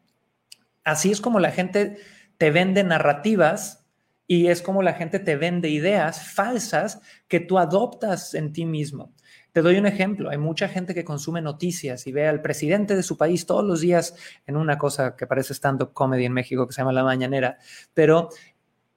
[0.85, 1.99] Así es como la gente
[2.39, 3.87] te vende narrativas
[4.27, 9.13] y es como la gente te vende ideas falsas que tú adoptas en ti mismo.
[9.53, 10.31] Te doy un ejemplo.
[10.31, 13.81] Hay mucha gente que consume noticias y ve al presidente de su país todos los
[13.81, 14.15] días
[14.47, 17.59] en una cosa que parece stand-up comedy en México que se llama La Mañanera,
[17.93, 18.31] pero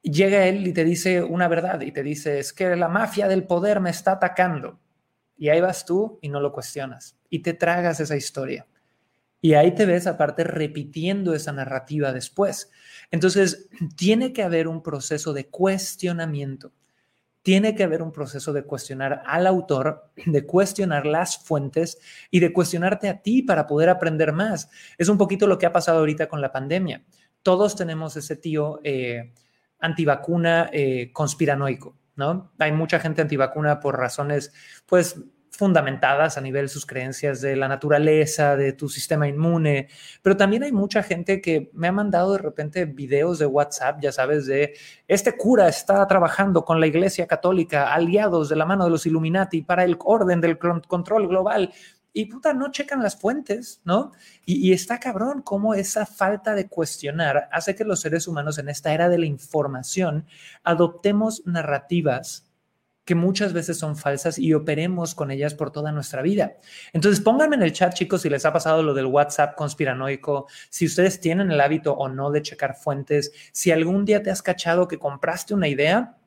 [0.01, 3.43] llega él y te dice una verdad y te dice, es que la mafia del
[3.43, 4.79] poder me está atacando.
[5.37, 8.65] Y ahí vas tú y no lo cuestionas y te tragas esa historia.
[9.45, 12.71] Y ahí te ves aparte repitiendo esa narrativa después.
[13.11, 16.73] Entonces, tiene que haber un proceso de cuestionamiento.
[17.43, 21.99] Tiene que haber un proceso de cuestionar al autor, de cuestionar las fuentes
[22.31, 24.67] y de cuestionarte a ti para poder aprender más.
[24.97, 27.05] Es un poquito lo que ha pasado ahorita con la pandemia.
[27.43, 29.31] Todos tenemos ese tío eh,
[29.77, 32.51] antivacuna eh, conspiranoico, ¿no?
[32.57, 34.51] Hay mucha gente antivacuna por razones,
[34.87, 35.19] pues,
[35.55, 39.87] fundamentadas a nivel sus creencias de la naturaleza, de tu sistema inmune,
[40.21, 44.11] pero también hay mucha gente que me ha mandado de repente videos de WhatsApp, ya
[44.11, 44.73] sabes, de
[45.07, 49.61] este cura está trabajando con la Iglesia Católica, aliados de la mano de los Illuminati
[49.61, 51.73] para el orden del control global.
[52.17, 54.13] Y puta, no checan las fuentes, ¿no?
[54.45, 58.69] Y, y está cabrón cómo esa falta de cuestionar hace que los seres humanos en
[58.69, 60.25] esta era de la información
[60.63, 62.45] adoptemos narrativas
[63.05, 66.57] que muchas veces son falsas y operemos con ellas por toda nuestra vida.
[66.91, 70.87] Entonces, pónganme en el chat, chicos, si les ha pasado lo del WhatsApp conspiranoico, si
[70.87, 74.87] ustedes tienen el hábito o no de checar fuentes, si algún día te has cachado
[74.87, 76.17] que compraste una idea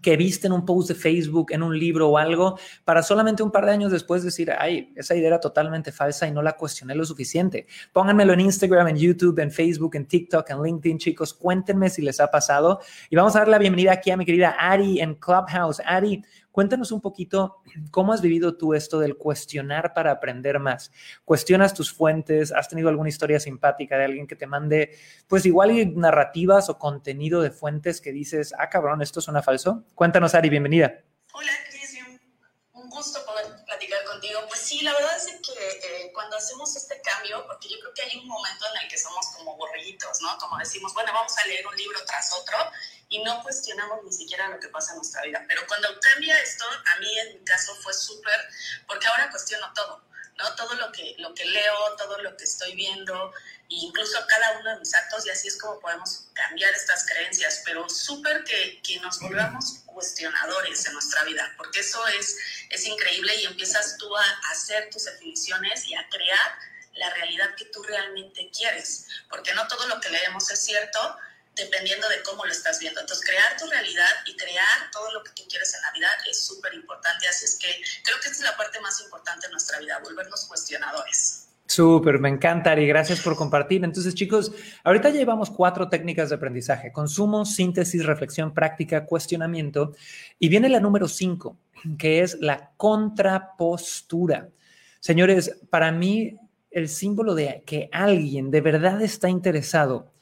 [0.00, 3.50] que viste en un post de Facebook, en un libro o algo, para solamente un
[3.50, 6.94] par de años después decir, ay, esa idea era totalmente falsa y no la cuestioné
[6.94, 7.66] lo suficiente.
[7.92, 11.34] Pónganmelo en Instagram, en YouTube, en Facebook, en TikTok, en LinkedIn, chicos.
[11.34, 12.80] Cuéntenme si les ha pasado.
[13.10, 15.80] Y vamos a dar la bienvenida aquí a mi querida Ari en Clubhouse.
[15.84, 16.22] Ari,
[16.56, 20.90] Cuéntanos un poquito cómo has vivido tú esto del cuestionar para aprender más.
[21.22, 22.50] ¿Cuestionas tus fuentes?
[22.50, 24.96] ¿Has tenido alguna historia simpática de alguien que te mande,
[25.28, 29.84] pues igual narrativas o contenido de fuentes que dices, ah, cabrón, esto suena falso?
[29.94, 30.94] Cuéntanos, Ari, bienvenida.
[31.34, 31.98] Hola, Cris,
[32.72, 34.40] un gusto poder platicar contigo.
[34.48, 38.00] Pues sí, la verdad es que eh, cuando hacemos este cambio, porque yo creo que
[38.00, 40.38] hay un momento en el que somos como borreguitos, ¿no?
[40.38, 42.56] Como decimos, bueno, vamos a leer un libro tras otro
[43.08, 45.44] y no cuestionamos ni siquiera lo que pasa en nuestra vida.
[45.46, 48.40] Pero cuando cambia esto, a mí en mi caso fue súper,
[48.86, 50.02] porque ahora cuestiono todo,
[50.36, 50.54] ¿no?
[50.56, 53.32] Todo lo que, lo que leo, todo lo que estoy viendo,
[53.68, 57.88] incluso cada uno de mis actos, y así es como podemos cambiar estas creencias, pero
[57.88, 62.36] súper que, que nos volvamos cuestionadores en nuestra vida, porque eso es,
[62.70, 66.58] es increíble y empiezas tú a hacer tus definiciones y a crear
[66.94, 71.16] la realidad que tú realmente quieres, porque no todo lo que leemos es cierto,
[71.56, 73.00] dependiendo de cómo lo estás viendo.
[73.00, 76.44] Entonces, crear tu realidad y crear todo lo que tú quieres en la vida es
[76.44, 77.26] súper importante.
[77.26, 77.68] Así es que
[78.04, 81.48] creo que esta es la parte más importante de nuestra vida, volvernos cuestionadores.
[81.66, 83.82] Súper, me encanta, y Gracias por compartir.
[83.82, 84.52] Entonces, chicos,
[84.84, 89.94] ahorita llevamos cuatro técnicas de aprendizaje: consumo, síntesis, reflexión, práctica, cuestionamiento.
[90.38, 91.58] Y viene la número cinco,
[91.98, 94.48] que es la contrapostura.
[95.00, 96.36] Señores, para mí,
[96.70, 100.12] el símbolo de que alguien de verdad está interesado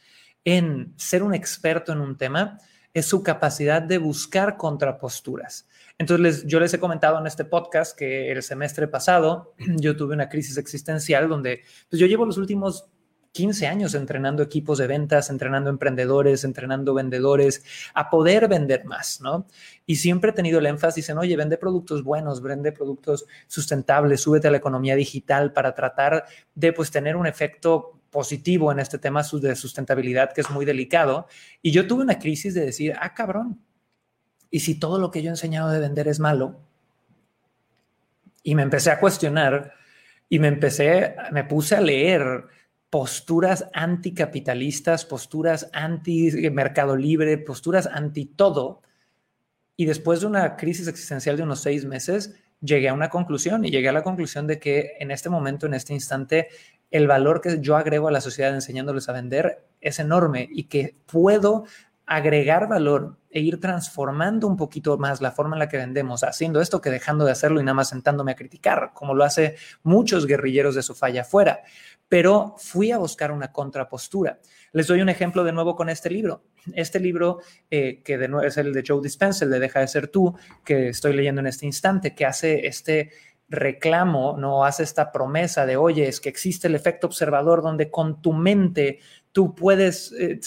[0.45, 2.59] en ser un experto en un tema
[2.93, 5.69] es su capacidad de buscar contraposturas.
[5.99, 10.29] Entonces, yo les he comentado en este podcast que el semestre pasado yo tuve una
[10.29, 12.87] crisis existencial donde pues, yo llevo los últimos
[13.35, 19.49] 15 años entrenando equipos de ventas, entrenando emprendedores, entrenando vendedores a poder vender más, ¿no?
[19.87, 24.47] Y siempre he tenido el énfasis en, oye, vende productos buenos, vende productos sustentables, súbete
[24.47, 29.25] a la economía digital para tratar de, pues, tener un efecto positivo en este tema
[29.25, 31.27] de sustentabilidad que es muy delicado.
[31.61, 33.61] Y yo tuve una crisis de decir, ah, cabrón,
[34.53, 36.61] ¿y si todo lo que yo he enseñado de vender es malo?
[38.45, 39.73] Y me empecé a cuestionar
[40.29, 42.45] y me empecé, me puse a leer
[42.89, 48.83] posturas anticapitalistas, posturas anti-mercado libre, posturas anti todo.
[49.77, 53.71] Y después de una crisis existencial de unos seis meses, llegué a una conclusión y
[53.71, 56.49] llegué a la conclusión de que en este momento, en este instante,
[56.95, 60.95] el valor que yo agrego a la sociedad enseñándoles a vender es enorme y que
[61.07, 61.65] puedo
[62.07, 66.61] agregar valor e ir transformando un poquito más la forma en la que vendemos, haciendo
[66.61, 70.25] esto que dejando de hacerlo y nada más sentándome a criticar, como lo hace muchos
[70.25, 71.63] guerrilleros de su falla afuera.
[72.09, 74.39] Pero fui a buscar una contrapostura.
[74.71, 76.45] Les doy un ejemplo de nuevo con este libro.
[76.75, 77.41] Este libro,
[77.73, 80.33] eh, que de nuevo es el de Joe Dispenza, el de Deja de ser tú,
[80.65, 83.11] que estoy leyendo en este instante, que hace este
[83.49, 88.23] reclamo, no hace esta promesa de, oye, es que existe el efecto observador donde con
[88.23, 89.01] tu mente
[89.33, 90.41] tú puedes, eh,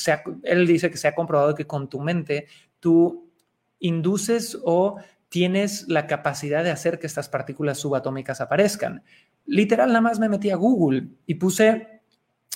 [0.43, 2.47] él dice que se ha comprobado que con tu mente
[2.79, 3.29] tú
[3.79, 4.97] induces o
[5.29, 9.03] tienes la capacidad de hacer que estas partículas subatómicas aparezcan.
[9.45, 12.01] Literal, nada más me metí a Google y puse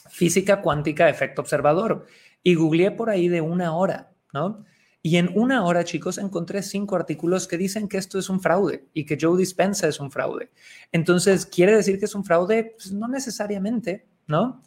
[0.10, 2.06] física cuántica efecto observador
[2.44, 4.66] y googleé por ahí de una hora, ¿no?
[5.04, 8.86] Y en una hora, chicos, encontré cinco artículos que dicen que esto es un fraude
[8.94, 10.52] y que Joe Dispensa es un fraude.
[10.92, 12.76] Entonces, ¿quiere decir que es un fraude?
[12.78, 14.62] Pues no necesariamente, ¿no?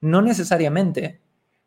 [0.00, 1.20] No necesariamente,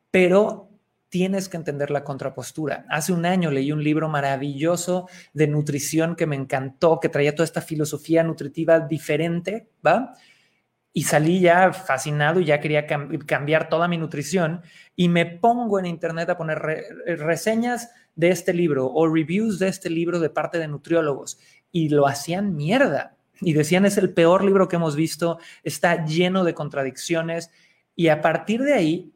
[0.09, 0.69] pero
[1.09, 2.85] tienes que entender la contrapostura.
[2.89, 7.45] Hace un año leí un libro maravilloso de nutrición que me encantó, que traía toda
[7.45, 10.15] esta filosofía nutritiva diferente, ¿va?
[10.97, 14.63] y salí ya fascinado y ya quería cambiar toda mi nutrición
[14.95, 16.57] y me pongo en internet a poner
[17.19, 21.39] reseñas de este libro o reviews de este libro de parte de nutriólogos
[21.71, 26.43] y lo hacían mierda y decían es el peor libro que hemos visto, está lleno
[26.43, 27.51] de contradicciones
[27.95, 29.13] y a partir de ahí,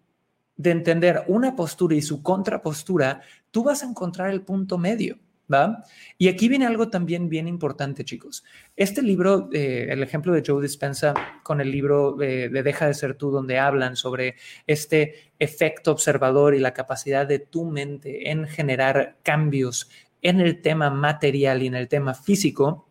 [0.55, 5.17] de entender una postura y su contrapostura, tú vas a encontrar el punto medio.
[5.51, 5.83] ¿Va?
[6.17, 8.43] Y aquí viene algo también bien importante, chicos.
[8.75, 13.15] Este libro, eh, el ejemplo de Joe Dispensa con el libro de Deja de ser
[13.15, 14.35] tú, donde hablan sobre
[14.67, 19.89] este efecto observador y la capacidad de tu mente en generar cambios
[20.21, 22.87] en el tema material y en el tema físico,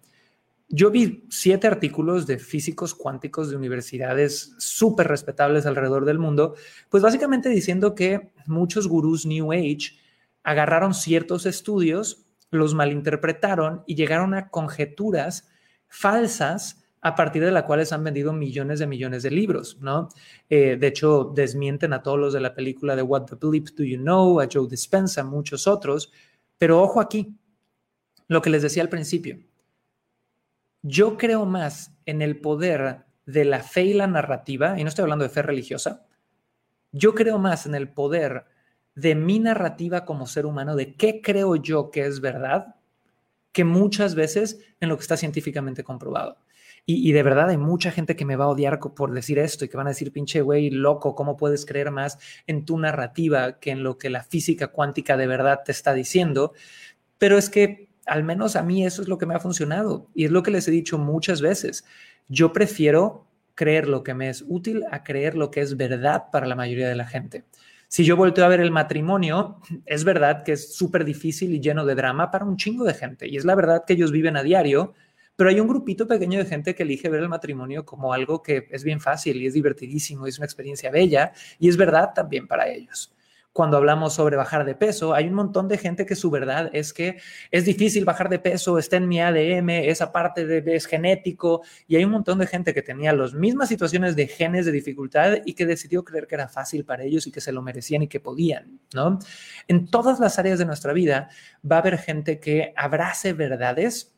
[0.69, 6.55] yo vi siete artículos de físicos cuánticos de universidades súper respetables alrededor del mundo,
[6.89, 9.99] pues básicamente diciendo que muchos gurús New Age
[10.45, 15.49] agarraron ciertos estudios los malinterpretaron y llegaron a conjeturas
[15.89, 20.09] falsas a partir de las cuales han vendido millones de millones de libros, ¿no?
[20.51, 23.85] Eh, de hecho, desmienten a todos los de la película de What the Bleep Do
[23.85, 26.13] You Know, a Joe Dispenza, muchos otros,
[26.59, 27.35] pero ojo aquí,
[28.29, 29.39] lo que les decía al principio,
[30.83, 35.05] yo creo más en el poder de la fe y la narrativa, y no estoy
[35.05, 36.07] hablando de fe religiosa,
[36.93, 38.45] yo creo más en el poder
[39.01, 42.77] de mi narrativa como ser humano, de qué creo yo que es verdad,
[43.53, 46.39] que muchas veces en lo que está científicamente comprobado.
[46.87, 49.69] Y, de verdad hay mucha gente que me va a odiar por decir esto y
[49.69, 53.71] que van a decir, pinche güey, loco, ¿cómo puedes creer más en tu narrativa que
[53.71, 56.53] en lo que la física cuántica de verdad te está diciendo?
[57.19, 60.25] Pero es que al menos a mí eso es lo que me ha funcionado y
[60.25, 61.85] es lo que les he dicho muchas veces.
[62.29, 66.47] Yo prefiero creer lo que me es útil a creer lo que es verdad para
[66.47, 67.45] la mayoría de la gente.
[67.93, 71.85] Si yo volteo a ver el matrimonio, es verdad que es súper difícil y lleno
[71.85, 73.27] de drama para un chingo de gente.
[73.27, 74.95] Y es la verdad que ellos viven a diario,
[75.35, 78.69] pero hay un grupito pequeño de gente que elige ver el matrimonio como algo que
[78.71, 82.47] es bien fácil y es divertidísimo, y es una experiencia bella y es verdad también
[82.47, 83.13] para ellos
[83.53, 86.93] cuando hablamos sobre bajar de peso, hay un montón de gente que su verdad es
[86.93, 91.63] que es difícil bajar de peso, está en mi ADM, esa parte de, es genético,
[91.89, 95.39] y hay un montón de gente que tenía las mismas situaciones de genes de dificultad
[95.45, 98.09] y que decidió creer que era fácil para ellos y que se lo merecían y
[98.09, 99.19] que podían, ¿no?
[99.67, 101.29] En todas las áreas de nuestra vida
[101.69, 104.15] va a haber gente que abrace verdades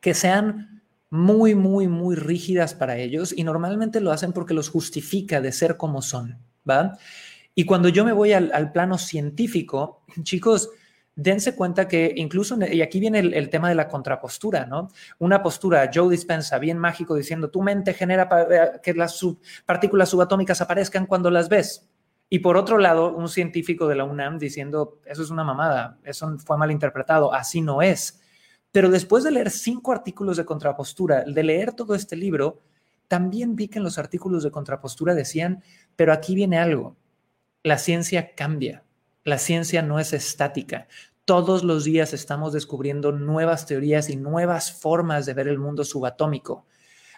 [0.00, 5.40] que sean muy, muy, muy rígidas para ellos y normalmente lo hacen porque los justifica
[5.40, 6.96] de ser como son, ¿va?
[7.60, 10.70] Y cuando yo me voy al, plano científico, chicos,
[11.14, 14.88] dense cuenta que incluso, y aquí viene el, tema de la contrapostura, ¿no?
[15.18, 19.20] Una postura, Joe Dispensa, bien mágico, diciendo, tu mente genera eh, que las
[19.66, 21.86] partículas subatómicas aparezcan cuando las ves.
[22.30, 26.38] Y por otro lado, un científico de la UNAM diciendo, eso es una mamada, eso
[26.38, 28.22] fue mal interpretado, así no es.
[28.72, 32.62] Pero después de leer cinco artículos de contrapostura, de leer todo este libro,
[33.06, 35.62] también vi que en los artículos de contrapostura decían,
[35.94, 36.96] pero aquí viene algo,
[37.62, 38.84] la ciencia cambia,
[39.22, 40.88] la ciencia no es estática.
[41.26, 46.66] Todos los días estamos descubriendo nuevas teorías y nuevas formas de ver el mundo subatómico.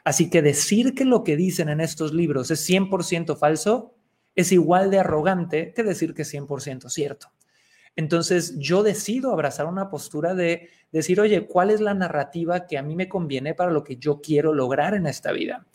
[0.05, 3.95] Así que decir que lo que dicen en estos libros es 100% falso
[4.35, 7.29] es igual de arrogante que decir que es 100% cierto.
[7.95, 12.83] Entonces yo decido abrazar una postura de decir, oye, ¿cuál es la narrativa que a
[12.83, 15.67] mí me conviene para lo que yo quiero lograr en esta vida?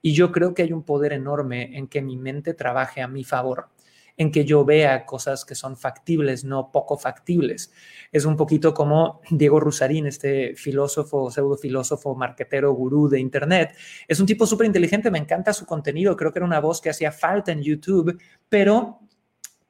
[0.00, 3.24] Y yo creo que hay un poder enorme en que mi mente trabaje a mi
[3.24, 3.73] favor
[4.16, 7.72] en que yo vea cosas que son factibles, no poco factibles.
[8.12, 13.76] Es un poquito como Diego Rusarín, este filósofo, pseudo filósofo, marquetero, gurú de Internet.
[14.06, 16.90] Es un tipo súper inteligente, me encanta su contenido, creo que era una voz que
[16.90, 19.00] hacía falta en YouTube, pero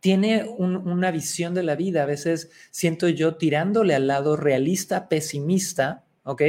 [0.00, 6.04] tiene una visión de la vida, a veces siento yo tirándole al lado realista, pesimista,
[6.24, 6.42] ¿ok?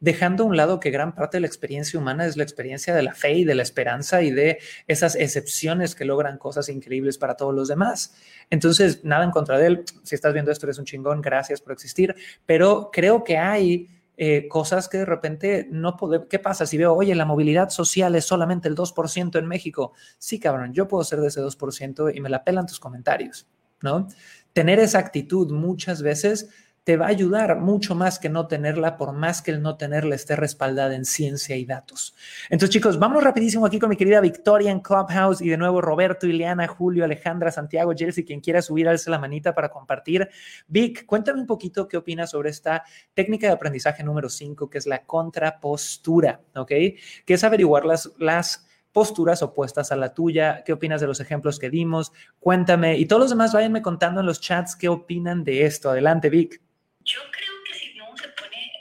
[0.00, 3.02] Dejando a un lado que gran parte de la experiencia humana es la experiencia de
[3.02, 7.36] la fe y de la esperanza y de esas excepciones que logran cosas increíbles para
[7.36, 8.14] todos los demás.
[8.50, 9.84] Entonces, nada en contra de él.
[10.02, 12.14] Si estás viendo esto, eres un chingón, gracias por existir.
[12.46, 16.28] Pero creo que hay eh, cosas que de repente no podemos.
[16.28, 19.92] ¿Qué pasa si veo, oye, la movilidad social es solamente el 2% en México?
[20.18, 23.48] Sí, cabrón, yo puedo ser de ese 2% y me la pelan tus comentarios,
[23.80, 24.06] ¿no?
[24.52, 26.50] Tener esa actitud muchas veces
[26.84, 30.14] te va a ayudar mucho más que no tenerla, por más que el no tenerla
[30.14, 32.14] esté respaldada en ciencia y datos.
[32.50, 36.26] Entonces, chicos, vamos rapidísimo aquí con mi querida Victoria en Clubhouse y de nuevo Roberto,
[36.26, 40.28] Ileana, Julio, Alejandra, Santiago, Jersey, quien quiera subir, alce la manita para compartir.
[40.68, 44.86] Vic, cuéntame un poquito qué opinas sobre esta técnica de aprendizaje número 5, que es
[44.86, 46.68] la contrapostura, ¿ok?
[46.68, 51.58] Que es averiguar las, las posturas opuestas a la tuya, qué opinas de los ejemplos
[51.58, 55.64] que dimos, cuéntame y todos los demás váyanme contando en los chats qué opinan de
[55.64, 55.90] esto.
[55.90, 56.63] Adelante, Vic.
[57.04, 58.72] Yo creo que si uno se pone,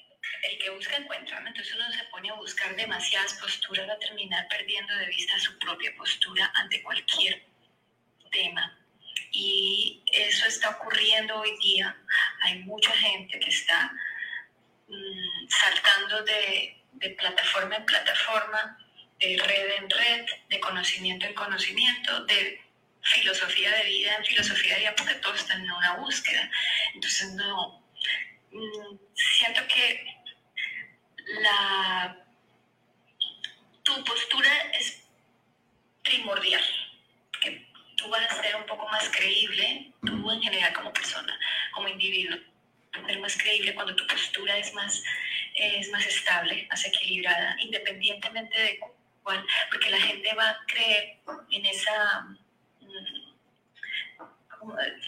[0.44, 4.48] el que busca encuentra, entonces uno se pone a buscar demasiadas posturas, va a terminar
[4.48, 7.44] perdiendo de vista su propia postura ante cualquier
[8.32, 8.80] tema.
[9.32, 11.96] Y eso está ocurriendo hoy día.
[12.44, 13.92] Hay mucha gente que está
[14.88, 18.78] mm, saltando de, de plataforma en plataforma,
[19.20, 22.62] de red en red, de conocimiento en conocimiento, de
[23.02, 26.50] filosofía de vida en filosofía de vida, porque todos están en una búsqueda.
[26.94, 27.83] Entonces, no,
[29.14, 30.06] siento que
[31.42, 32.26] la,
[33.84, 35.04] tu postura es
[36.04, 36.64] primordial,
[37.42, 41.38] que tú vas a ser un poco más creíble, tú en general como persona,
[41.74, 42.38] como individuo,
[43.06, 45.04] ser más creíble cuando tu postura es más,
[45.56, 48.80] es más estable, más equilibrada, independientemente de
[49.24, 51.18] cuál, porque la gente va a creer
[51.52, 52.38] en esa mm,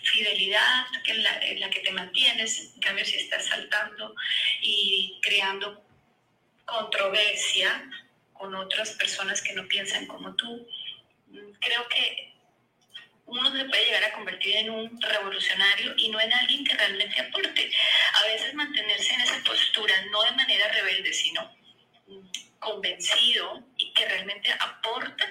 [0.03, 4.15] fidelidad en la, en la que te mantienes, en cambio si estás saltando
[4.61, 5.83] y creando
[6.65, 7.89] controversia
[8.33, 10.67] con otras personas que no piensan como tú,
[11.59, 12.35] creo que
[13.25, 17.19] uno se puede llegar a convertir en un revolucionario y no en alguien que realmente
[17.21, 17.71] aporte.
[18.13, 21.41] A veces mantenerse en esa postura, no de manera rebelde, sino
[22.07, 25.25] mm, convencido y que realmente aporta,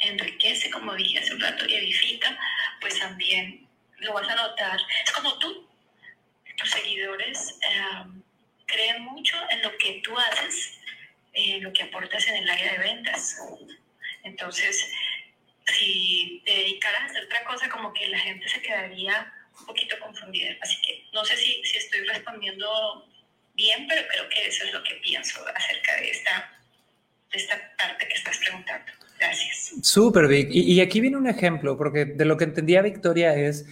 [0.00, 2.36] enriquece, como dije hace un rato, y edifica,
[2.80, 3.66] pues también
[3.98, 4.80] lo vas a notar.
[5.04, 5.68] Es como tú,
[6.56, 8.22] tus seguidores em,
[8.66, 10.78] creen mucho en lo que tú haces,
[11.32, 13.36] en lo que aportas en el área de ventas.
[14.24, 14.92] Entonces,
[15.66, 19.98] si te dedicaras a hacer otra cosa, como que la gente se quedaría un poquito
[20.00, 20.56] confundida.
[20.60, 23.08] Así que no sé si, si estoy respondiendo
[23.54, 26.60] bien, pero creo que eso es lo que pienso acerca de esta,
[27.30, 28.92] de esta parte que estás preguntando.
[29.20, 29.74] Gracias.
[29.82, 30.48] Súper, Vic.
[30.50, 33.66] Y, aquí viene un ejemplo, porque de lo que entendía Victoria es,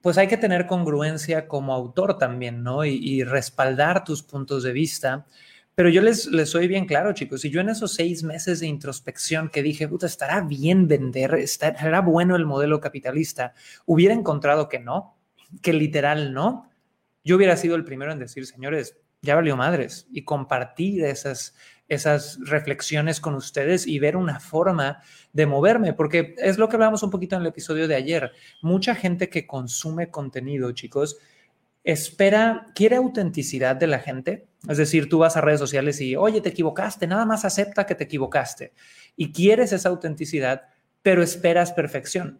[0.00, 2.84] pues hay que tener congruencia como autor también, ¿no?
[2.84, 5.26] Y, respaldar tus puntos de vista.
[5.74, 8.66] Pero yo les, les soy bien claro, chicos, y yo en esos seis meses de
[8.66, 13.54] introspección que dije, puta, estará bien vender, estará bueno el modelo capitalista,
[13.86, 15.16] hubiera encontrado que no,
[15.62, 16.70] que literal no,
[17.24, 21.54] yo hubiera sido el primero en decir, señores, ya valió madres, y compartir esas,
[21.90, 27.02] esas reflexiones con ustedes y ver una forma de moverme, porque es lo que hablamos
[27.02, 28.30] un poquito en el episodio de ayer.
[28.62, 31.18] Mucha gente que consume contenido, chicos,
[31.82, 34.46] espera, quiere autenticidad de la gente.
[34.68, 37.96] Es decir, tú vas a redes sociales y, oye, te equivocaste, nada más acepta que
[37.96, 38.72] te equivocaste.
[39.16, 40.62] Y quieres esa autenticidad,
[41.02, 42.38] pero esperas perfección.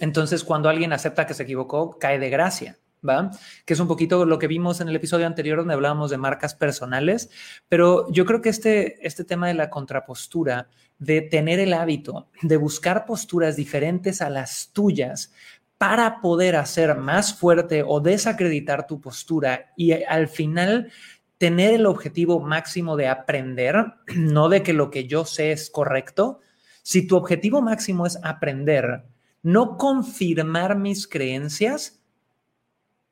[0.00, 2.78] Entonces, cuando alguien acepta que se equivocó, cae de gracia.
[3.06, 3.30] ¿Va?
[3.64, 6.54] Que es un poquito lo que vimos en el episodio anterior donde hablábamos de marcas
[6.54, 7.30] personales,
[7.68, 12.58] pero yo creo que este, este tema de la contrapostura, de tener el hábito de
[12.58, 15.32] buscar posturas diferentes a las tuyas
[15.78, 20.92] para poder hacer más fuerte o desacreditar tu postura y al final
[21.38, 26.40] tener el objetivo máximo de aprender, no de que lo que yo sé es correcto.
[26.82, 29.04] Si tu objetivo máximo es aprender,
[29.42, 31.99] no confirmar mis creencias,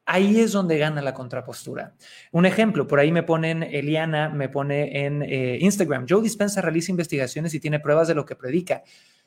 [0.09, 1.95] ahí es donde gana la contrapostura.
[2.33, 6.91] Un ejemplo, por ahí me ponen, Eliana me pone en eh, Instagram, Joe Dispensa realiza
[6.91, 8.83] investigaciones y tiene pruebas de lo que predica.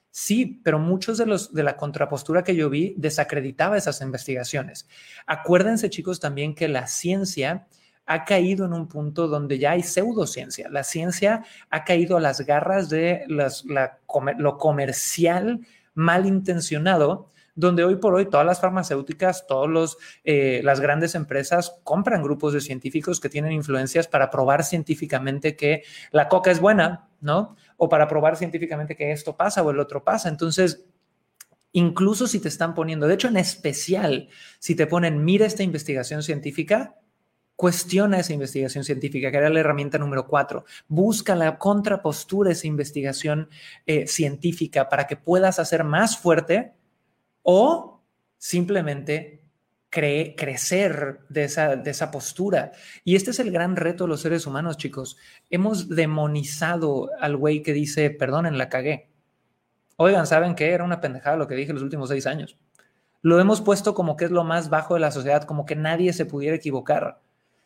[0.10, 4.88] Sí, pero muchos de los de la contrapostura que yo vi desacreditaba esas investigaciones.
[5.28, 7.68] Acuérdense, chicos, también que la ciencia
[8.08, 10.68] ha caído en un punto donde ya hay pseudociencia.
[10.70, 15.62] La ciencia ha caído a las garras de lo comercial
[15.94, 17.30] malintencionado,
[17.62, 22.60] donde hoy por hoy todas las farmacéuticas, todas eh, las grandes empresas compran grupos de
[22.60, 27.56] científicos que tienen influencias para probar científicamente que la coca es buena, ¿no?
[27.78, 30.28] O para probar científicamente que esto pasa o el otro pasa.
[30.28, 30.86] Entonces,
[31.72, 36.24] incluso si te están poniendo, de hecho en especial, si te ponen, mira esta investigación
[36.24, 36.96] científica,
[37.56, 40.66] cuestiona esa investigación científica, que era la herramienta número cuatro.
[40.88, 43.50] Busca la contrapostura de esa investigación
[43.86, 46.74] eh, científica para que puedas hacer más fuerte
[47.44, 48.02] o
[48.38, 49.42] simplemente
[49.90, 52.72] crecer de esa, de esa postura.
[53.04, 55.18] Y este es el gran reto de los seres humanos, chicos.
[55.50, 59.10] Hemos demonizado al güey que dice, perdonen, la cagué.
[59.98, 60.72] Oigan, ¿saben qué?
[60.72, 62.58] Era una pendejada lo que dije los últimos seis años.
[63.22, 66.14] Lo hemos puesto como que es lo más bajo de la sociedad, como que nadie
[66.14, 67.20] se pudiera equivocar.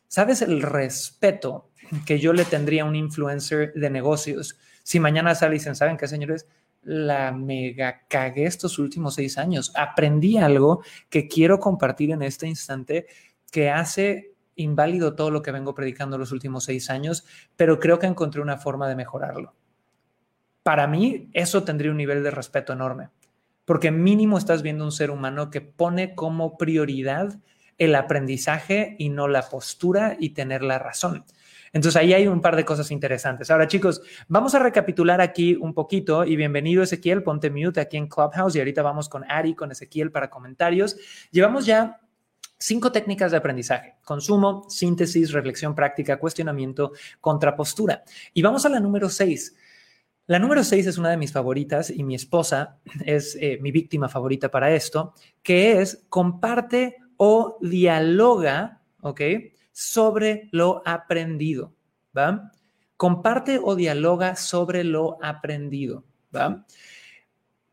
[0.08, 1.70] ¿Sabes el respeto
[2.06, 5.98] que yo le tendría a un influencer de negocios si mañana sale y dicen, ¿saben
[5.98, 6.48] qué, señores?
[6.86, 9.74] La mega cagué estos últimos seis años.
[9.76, 13.08] Aprendí algo que quiero compartir en este instante
[13.52, 17.26] que hace inválido todo lo que vengo predicando los últimos seis años,
[17.56, 19.54] pero creo que encontré una forma de mejorarlo.
[20.64, 23.10] Para mí, eso tendría un nivel de respeto enorme,
[23.66, 27.40] porque mínimo estás viendo un ser humano que pone como prioridad
[27.78, 31.26] el aprendizaje y no la postura y tener la razón.
[31.76, 33.52] Entonces ahí hay un par de cosas interesantes.
[33.52, 38.08] Ahora chicos, vamos a recapitular aquí un poquito y bienvenido Ezequiel, ponte mute aquí en
[38.08, 40.96] Clubhouse y ahorita vamos con Ari, con Ezequiel para comentarios.
[41.32, 42.00] Llevamos ya
[42.58, 48.06] Cinco técnicas de aprendizaje, consumo, síntesis, reflexión práctica, cuestionamiento, contrapostura.
[48.34, 49.58] Y vamos a la número seis.
[50.28, 54.08] La número seis es una de mis favoritas y mi esposa es eh, mi víctima
[54.08, 55.14] favorita para esto,
[55.44, 59.22] que es comparte o dialoga, ¿ok?
[59.76, 61.74] Sobre lo aprendido,
[62.18, 62.50] ¿va?
[62.96, 66.66] Comparte o dialoga sobre lo aprendido, ¿va?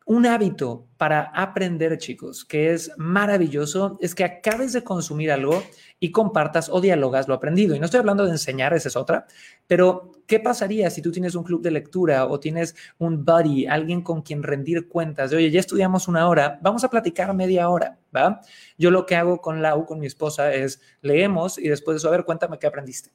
[0.05, 5.63] Un hábito para aprender, chicos, que es maravilloso, es que acabes de consumir algo
[6.01, 7.75] y compartas o dialogas lo aprendido.
[7.75, 9.27] Y no estoy hablando de enseñar, esa es otra,
[9.67, 14.03] pero ¿qué pasaría si tú tienes un club de lectura o tienes un buddy, alguien
[14.03, 17.99] con quien rendir cuentas de, oye, ya estudiamos una hora, vamos a platicar media hora,
[18.15, 18.41] ¿va?
[18.77, 22.09] Yo lo que hago con Lau, con mi esposa, es leemos y después de eso,
[22.09, 23.11] a ver, cuéntame qué aprendiste.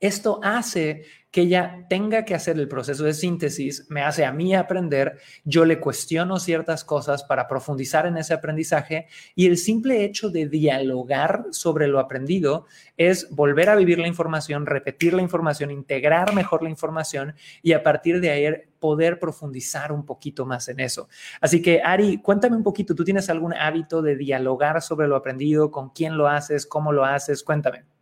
[0.00, 4.54] Esto hace que ella tenga que hacer el proceso de síntesis, me hace a mí
[4.54, 10.30] aprender, yo le cuestiono ciertas cosas para profundizar en ese aprendizaje y el simple hecho
[10.30, 12.66] de dialogar sobre lo aprendido
[12.96, 17.82] es volver a vivir la información, repetir la información, integrar mejor la información y a
[17.82, 18.46] partir de ahí
[18.78, 21.08] poder profundizar un poquito más en eso.
[21.40, 25.70] Así que Ari, cuéntame un poquito, ¿tú tienes algún hábito de dialogar sobre lo aprendido?
[25.70, 26.66] ¿Con quién lo haces?
[26.66, 27.42] ¿Cómo lo haces?
[27.42, 27.95] Cuéntame.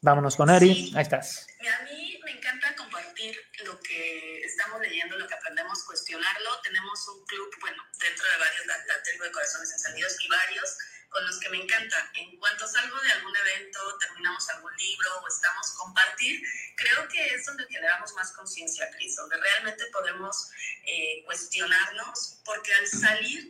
[0.00, 0.92] Vámonos con Ari.
[0.94, 1.46] Ahí estás.
[1.60, 6.60] A mí me encanta compartir lo que estamos leyendo, lo que aprendemos, cuestionarlo.
[6.62, 10.78] Tenemos un club, bueno, dentro de varios, la, la tribu de corazones encendidos y varios
[11.08, 12.10] con los que me encanta.
[12.14, 16.42] En cuanto salgo de algún evento, terminamos algún libro o estamos compartir,
[16.76, 20.50] creo que es donde generamos más conciencia, Cris, donde realmente podemos
[20.84, 23.45] eh, cuestionarnos, porque al salir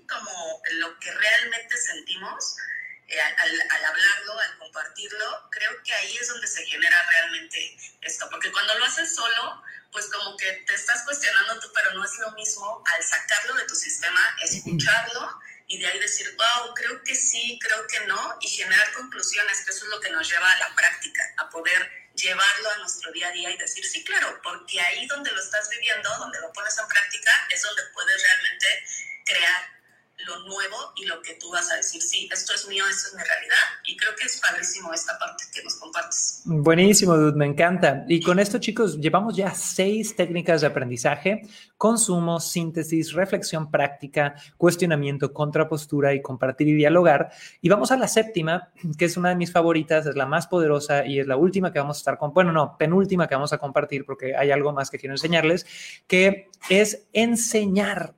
[36.67, 38.05] Buenísimo, Dude, me encanta.
[38.09, 41.43] Y con esto, chicos, llevamos ya seis técnicas de aprendizaje,
[41.79, 47.31] consumo, síntesis, reflexión práctica, cuestionamiento, contrapostura y compartir y dialogar.
[47.61, 51.07] Y vamos a la séptima, que es una de mis favoritas, es la más poderosa
[51.07, 53.59] y es la última que vamos a estar con, bueno, no, penúltima que vamos a
[53.59, 55.67] compartir porque hay algo más que quiero enseñarles,
[56.09, 58.17] que es enseñar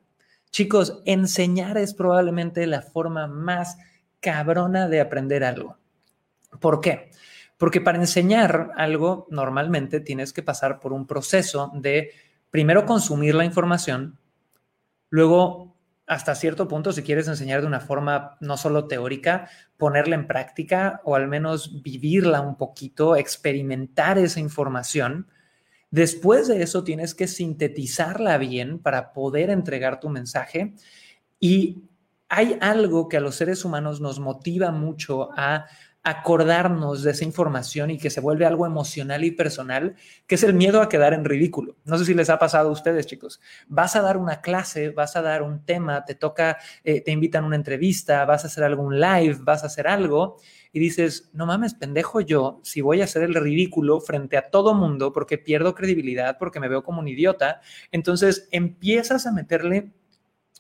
[0.50, 3.76] Chicos, enseñar es probablemente la forma más
[4.20, 5.76] cabrona de aprender algo.
[6.60, 7.07] ¿Por qué?
[7.58, 12.12] Porque para enseñar algo normalmente tienes que pasar por un proceso de
[12.50, 14.18] primero consumir la información,
[15.10, 15.76] luego
[16.08, 21.02] hasta cierto punto, si quieres enseñar de una forma no solo teórica, ponerla en práctica
[21.04, 25.28] o al menos vivirla un poquito, experimentar esa información.
[25.90, 30.74] Después de eso tienes que sintetizarla bien para poder entregar tu mensaje.
[31.38, 31.82] Y
[32.30, 35.66] hay algo que a los seres humanos nos motiva mucho a
[36.02, 39.96] acordarnos de esa información y que se vuelve algo emocional y personal,
[40.26, 41.76] que es el miedo a quedar en ridículo.
[41.84, 43.40] No sé si les ha pasado a ustedes, chicos.
[43.66, 47.44] Vas a dar una clase, vas a dar un tema, te toca, eh, te invitan
[47.44, 50.36] a una entrevista, vas a hacer algún live, vas a hacer algo
[50.72, 54.74] y dices, no mames, pendejo yo, si voy a hacer el ridículo frente a todo
[54.74, 59.92] mundo porque pierdo credibilidad, porque me veo como un idiota, entonces empiezas a meterle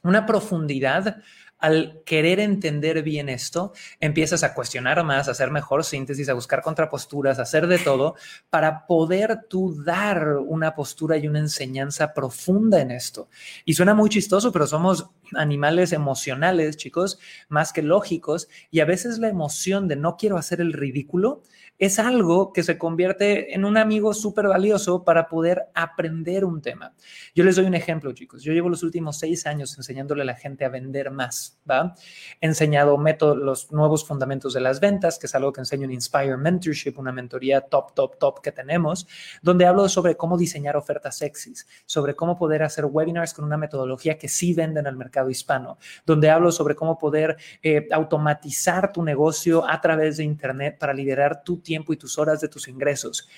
[0.02, 1.22] una profundidad
[1.58, 6.62] al querer entender bien esto, empiezas a cuestionar más, a hacer mejor síntesis, a buscar
[6.62, 8.14] contraposturas, a hacer de todo
[8.50, 13.28] para poder tú dar una postura y una enseñanza profunda en esto.
[13.64, 19.18] Y suena muy chistoso, pero somos animales emocionales, chicos, más que lógicos, y a veces
[19.18, 21.42] la emoción de no quiero hacer el ridículo
[21.78, 26.94] es algo que se convierte en un amigo súper valioso para poder aprender un tema.
[27.34, 28.42] Yo les doy un ejemplo, chicos.
[28.42, 31.94] Yo llevo los últimos seis años enseñándole a la gente a vender más, ¿va?
[32.40, 35.92] He enseñado métodos, los nuevos fundamentos de las ventas, que es algo que enseño en
[35.92, 39.06] Inspire Mentorship, una mentoría top, top, top que tenemos,
[39.42, 44.18] donde hablo sobre cómo diseñar ofertas sexys, sobre cómo poder hacer webinars con una metodología
[44.18, 49.68] que sí venden al mercado hispano, donde hablo sobre cómo poder eh, automatizar tu negocio
[49.68, 53.28] a través de Internet para liderar tu tiempo y tus horas de tus ingresos.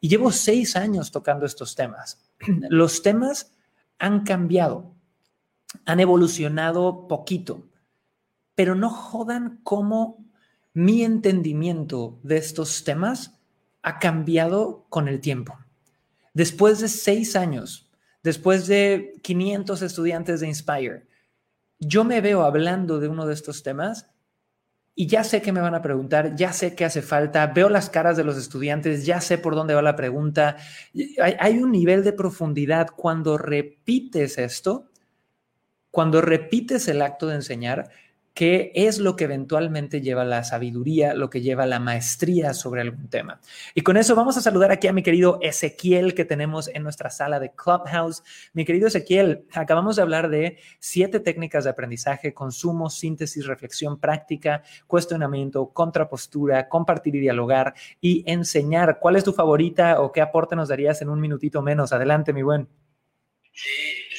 [0.00, 2.20] Y llevo seis años tocando estos temas.
[2.68, 3.52] Los temas
[3.98, 4.94] han cambiado,
[5.84, 7.66] han evolucionado poquito,
[8.54, 10.24] pero no jodan cómo
[10.72, 13.34] mi entendimiento de estos temas
[13.82, 15.58] ha cambiado con el tiempo.
[16.32, 17.90] Después de seis años,
[18.22, 21.08] después de 500 estudiantes de Inspire,
[21.80, 24.06] yo me veo hablando de uno de estos temas
[24.94, 27.88] y ya sé que me van a preguntar, ya sé qué hace falta, veo las
[27.88, 30.56] caras de los estudiantes, ya sé por dónde va la pregunta.
[31.22, 34.90] Hay, hay, un nivel de profundidad cuando repites esto,
[35.90, 37.90] cuando repites el acto de enseñar,
[38.34, 43.08] qué es lo que eventualmente lleva la sabiduría, lo que lleva la maestría sobre algún
[43.08, 43.40] tema.
[43.74, 47.10] Y con eso vamos a saludar aquí a mi querido Ezequiel que tenemos en nuestra
[47.10, 48.22] sala de Clubhouse.
[48.52, 54.62] Mi querido Ezequiel, acabamos de hablar de siete técnicas de aprendizaje, consumo, síntesis, reflexión práctica,
[54.86, 58.98] cuestionamiento, contrapostura, compartir y dialogar y enseñar.
[59.00, 61.92] ¿Cuál es tu favorita o qué aporte nos darías en un minutito menos?
[61.92, 62.68] Adelante, mi buen.
[63.52, 64.09] Sí.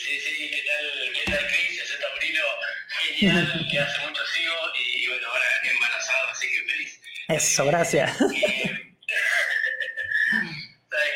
[3.21, 4.01] Genial que hace
[7.29, 8.17] Eso, gracias.
[8.17, 8.33] ¿Sabes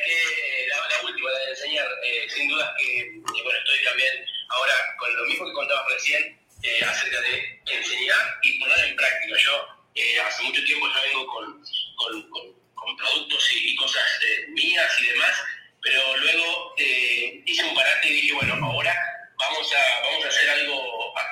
[0.06, 0.20] qué?
[0.70, 4.74] La, la, última, la de enseñar, eh, sin duda que, eh, bueno, estoy también ahora
[4.98, 9.36] con lo mismo que contabas recién eh, acerca de enseñar y poner en práctica.
[9.38, 11.46] Yo eh, hace mucho tiempo ya vengo con,
[11.98, 15.36] con, con, con productos y, y cosas eh, mías y demás,
[15.82, 18.96] pero luego hice un parate y dije, bueno, ahora
[19.38, 20.75] vamos a, vamos a hacer algo,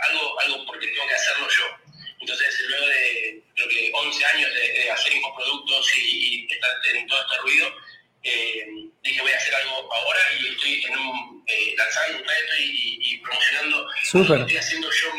[0.09, 1.83] algo, algo porque tengo que hacerlo yo
[2.23, 7.21] entonces, luego de creo que 11 años de, hacer infoproductos y, y, estar en todo
[7.21, 7.75] este ruido,
[8.23, 8.65] eh,
[9.03, 12.97] dije voy a hacer algo ahora y estoy en un, eh, lanzando un reto y,
[13.01, 14.29] y promocionando Super.
[14.29, 15.12] lo que estoy haciendo yo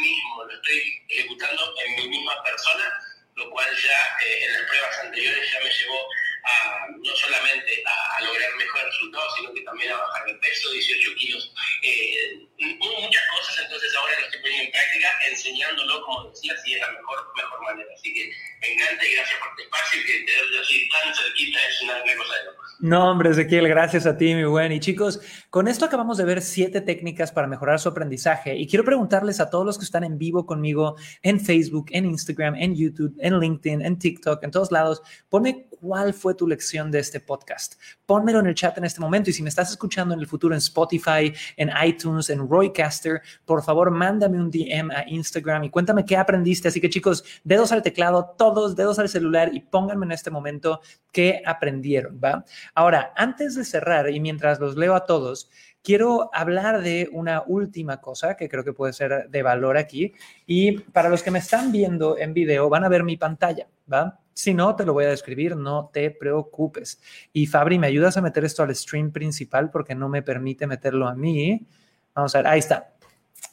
[22.85, 24.70] No, hombre, Ezequiel, gracias a ti, mi buen.
[24.70, 25.18] Y chicos,
[25.49, 28.59] con esto acabamos de ver siete técnicas para mejorar su aprendizaje.
[28.59, 32.57] Y quiero preguntarles a todos los que están en vivo conmigo en Facebook, en Instagram,
[32.57, 36.99] en YouTube, en LinkedIn, en TikTok, en todos lados, ponme cuál fue tu lección de
[36.99, 37.74] este podcast.
[38.07, 39.28] Pónmelo en el chat en este momento.
[39.28, 43.62] Y si me estás escuchando en el futuro en Spotify, en iTunes, en Roycaster, por
[43.62, 46.68] favor, mándame un DM a Instagram y cuéntame qué aprendiste.
[46.68, 50.80] Así que chicos, dedos al teclado, todos dedos al celular y pónganme en este momento
[51.12, 52.47] qué aprendieron, ¿va?
[52.74, 55.51] Ahora, antes de cerrar y mientras los leo a todos,
[55.82, 60.14] quiero hablar de una última cosa que creo que puede ser de valor aquí.
[60.47, 64.24] Y para los que me están viendo en video, van a ver mi pantalla, ¿va?
[64.35, 67.01] Si no, te lo voy a describir, no te preocupes.
[67.32, 71.09] Y Fabri, ¿me ayudas a meter esto al stream principal porque no me permite meterlo
[71.09, 71.66] a mí?
[72.14, 72.93] Vamos a ver, ahí está.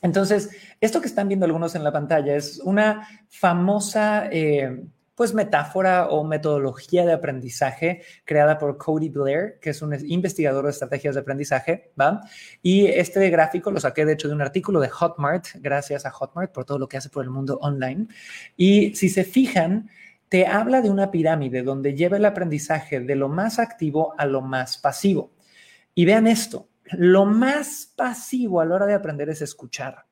[0.02, 0.50] Entonces,
[0.82, 4.28] esto que están viendo algunos en la pantalla es una famosa...
[4.32, 4.84] Eh,
[5.22, 10.72] pues metáfora o metodología de aprendizaje creada por Cody Blair, que es un investigador de
[10.72, 12.22] estrategias de aprendizaje, ¿va?
[12.64, 16.52] Y este gráfico lo saqué de hecho de un artículo de Hotmart, gracias a Hotmart
[16.52, 18.08] por todo lo que hace por el mundo online.
[18.58, 19.92] Y si se fijan,
[20.32, 24.40] te habla de una pirámide donde lleva el aprendizaje de lo más activo a lo
[24.40, 25.34] más pasivo.
[25.94, 30.06] Y vean esto, lo más pasivo a la hora de aprender es escuchar.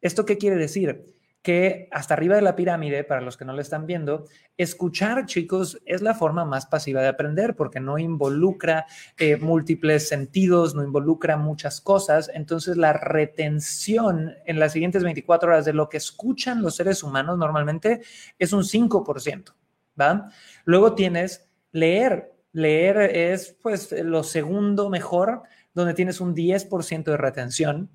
[0.00, 1.04] ¿Esto qué quiere decir?
[1.42, 4.26] Que hasta arriba de la pirámide, para los que no lo están viendo,
[4.58, 8.86] escuchar, chicos, es la forma más pasiva de aprender porque no involucra
[9.16, 12.30] eh, múltiples sentidos, no involucra muchas cosas.
[12.34, 17.38] Entonces, la retención en las siguientes 24 horas de lo que escuchan los seres humanos
[17.38, 18.02] normalmente
[18.38, 19.54] es un 5%,
[19.98, 20.30] ¿va?
[20.64, 22.34] Luego tienes leer.
[22.52, 27.90] Leer es, pues, lo segundo mejor, donde tienes un 10% de retención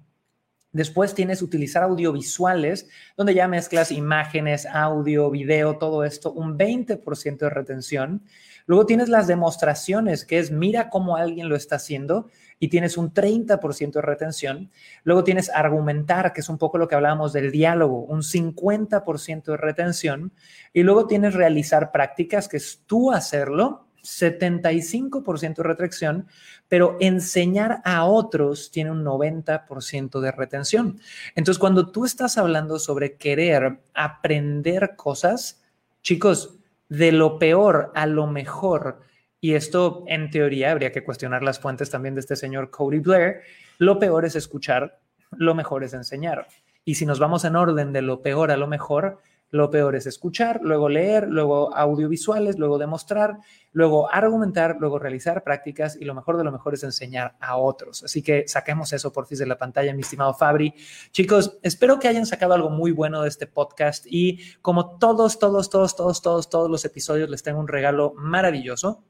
[0.76, 7.50] Después tienes utilizar audiovisuales, donde ya mezclas imágenes, audio, video, todo esto, un 20% de
[7.50, 8.24] retención.
[8.66, 12.28] Luego tienes las demostraciones, que es mira cómo alguien lo está haciendo
[12.60, 14.70] y tienes un 30% de retención.
[15.06, 19.56] Luego tienes argumentar, que es un poco lo que hablábamos del diálogo, un 50% de
[19.58, 20.34] retención.
[20.74, 26.28] Y luego tienes realizar prácticas, que es tú hacerlo 75% de retención,
[26.68, 31.00] pero enseñar a otros tiene un 90% de retención.
[31.36, 35.64] Entonces, cuando tú estás hablando sobre querer aprender cosas,
[36.02, 36.56] chicos,
[36.88, 39.02] de lo peor a lo mejor,
[39.42, 43.42] y esto en teoría habría que cuestionar las fuentes también de este señor Cody Blair,
[43.78, 45.00] lo peor es escuchar,
[45.32, 46.48] lo mejor es enseñar.
[46.84, 49.20] Y si nos vamos en orden de lo peor a lo mejor,
[49.52, 53.38] lo peor es escuchar, luego leer, luego audiovisuales, luego demostrar,
[53.72, 58.04] luego argumentar, luego realizar prácticas y lo mejor de lo mejor es enseñar a otros.
[58.04, 60.74] Así que saquemos eso por fin de la pantalla, mi estimado Fabri.
[61.12, 65.70] Chicos, espero que hayan sacado algo muy bueno de este podcast y como todos, todos,
[65.70, 69.04] todos, todos, todos, todos los episodios les tengo un regalo maravilloso.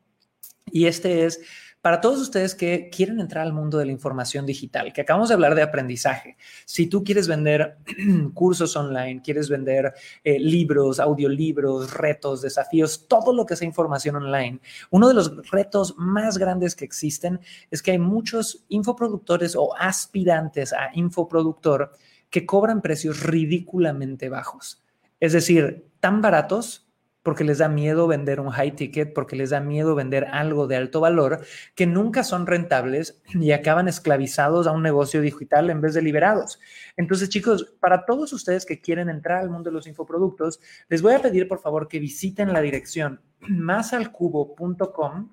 [0.71, 1.41] Y este es
[1.85, 5.35] para todos ustedes que quieren entrar al mundo de la información digital, que acabamos de
[5.35, 7.77] hablar de aprendizaje, si tú quieres vender
[8.33, 14.61] cursos online, quieres vender eh, libros, audiolibros, retos, desafíos, todo lo que sea información online,
[14.89, 20.73] uno de los retos más grandes que existen es que hay muchos infoproductores o aspirantes
[20.73, 21.91] a infoproductor
[22.31, 24.83] que cobran precios ridículamente bajos.
[25.19, 26.84] Es decir, tan baratos
[27.25, 30.75] porque les da miedo vender un high ticket, porque les da miedo vender algo de
[30.75, 31.39] alto valor,
[31.73, 36.59] que nunca son rentables y acaban esclavizados a un negocio digital en vez de liberados.
[36.95, 41.13] Entonces, chicos, para todos ustedes que quieren entrar al mundo de los infoproductos, les voy
[41.13, 45.29] a pedir por favor que visiten la dirección másalcubo.com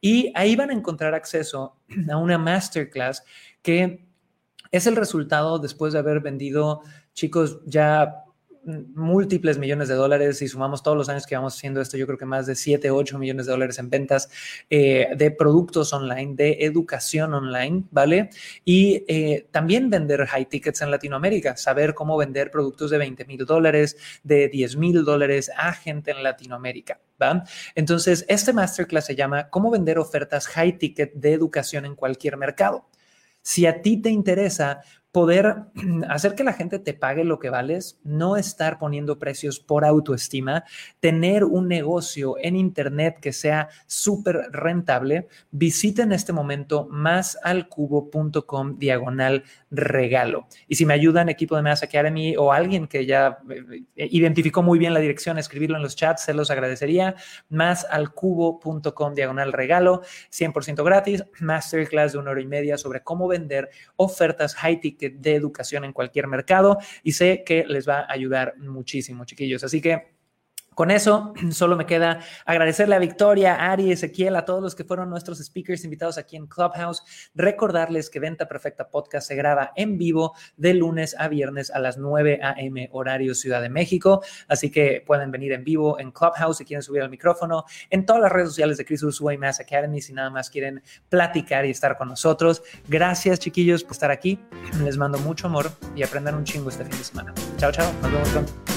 [0.00, 1.76] Y ahí van a encontrar acceso
[2.10, 3.22] a una masterclass
[3.62, 4.08] que
[4.70, 6.80] es el resultado después de haber vendido,
[7.12, 8.24] chicos, ya
[8.64, 12.18] múltiples millones de dólares y sumamos todos los años que vamos haciendo esto, yo creo
[12.18, 14.28] que más de 7, 8 millones de dólares en ventas
[14.68, 18.30] eh, de productos online, de educación online, ¿vale?
[18.64, 23.44] Y eh, también vender high tickets en Latinoamérica, saber cómo vender productos de 20 mil
[23.46, 27.00] dólares, de 10 mil dólares a gente en Latinoamérica.
[27.20, 27.44] ¿Va?
[27.74, 32.86] Entonces, este masterclass se llama ¿Cómo vender ofertas high ticket de educación en cualquier mercado?
[33.42, 34.80] Si a ti te interesa
[35.12, 35.64] poder
[36.08, 40.64] hacer que la gente te pague lo que vales, no estar poniendo precios por autoestima,
[41.00, 49.44] tener un negocio en Internet que sea súper rentable, visita en este momento másalcubo.com diagonal
[49.70, 50.46] regalo.
[50.68, 54.78] Y si me ayudan, equipo de Mass Academy o alguien que ya eh, identificó muy
[54.78, 57.14] bien la dirección, escribirlo en los chats, se los agradecería.
[57.48, 64.54] Másalcubo.com diagonal regalo, 100% gratis, masterclass de una hora y media sobre cómo vender ofertas
[64.54, 69.24] high ticket de educación en cualquier mercado y sé que les va a ayudar muchísimo,
[69.24, 69.64] chiquillos.
[69.64, 70.19] Así que
[70.74, 75.10] con eso, solo me queda agradecerle a Victoria, Ari, Ezequiel, a todos los que fueron
[75.10, 77.02] nuestros speakers invitados aquí en Clubhouse.
[77.34, 81.98] Recordarles que Venta Perfecta Podcast se graba en vivo de lunes a viernes a las
[81.98, 82.88] 9 a.m.
[82.92, 84.22] horario Ciudad de México.
[84.48, 88.22] Así que pueden venir en vivo en Clubhouse si quieren subir el micrófono, en todas
[88.22, 91.96] las redes sociales de Chris Ursula Mass Academy si nada más quieren platicar y estar
[91.96, 92.62] con nosotros.
[92.88, 94.38] Gracias, chiquillos, por estar aquí.
[94.84, 97.34] Les mando mucho amor y aprendan un chingo este fin de semana.
[97.56, 97.92] Chao, chao.
[98.02, 98.69] Nos vemos pronto.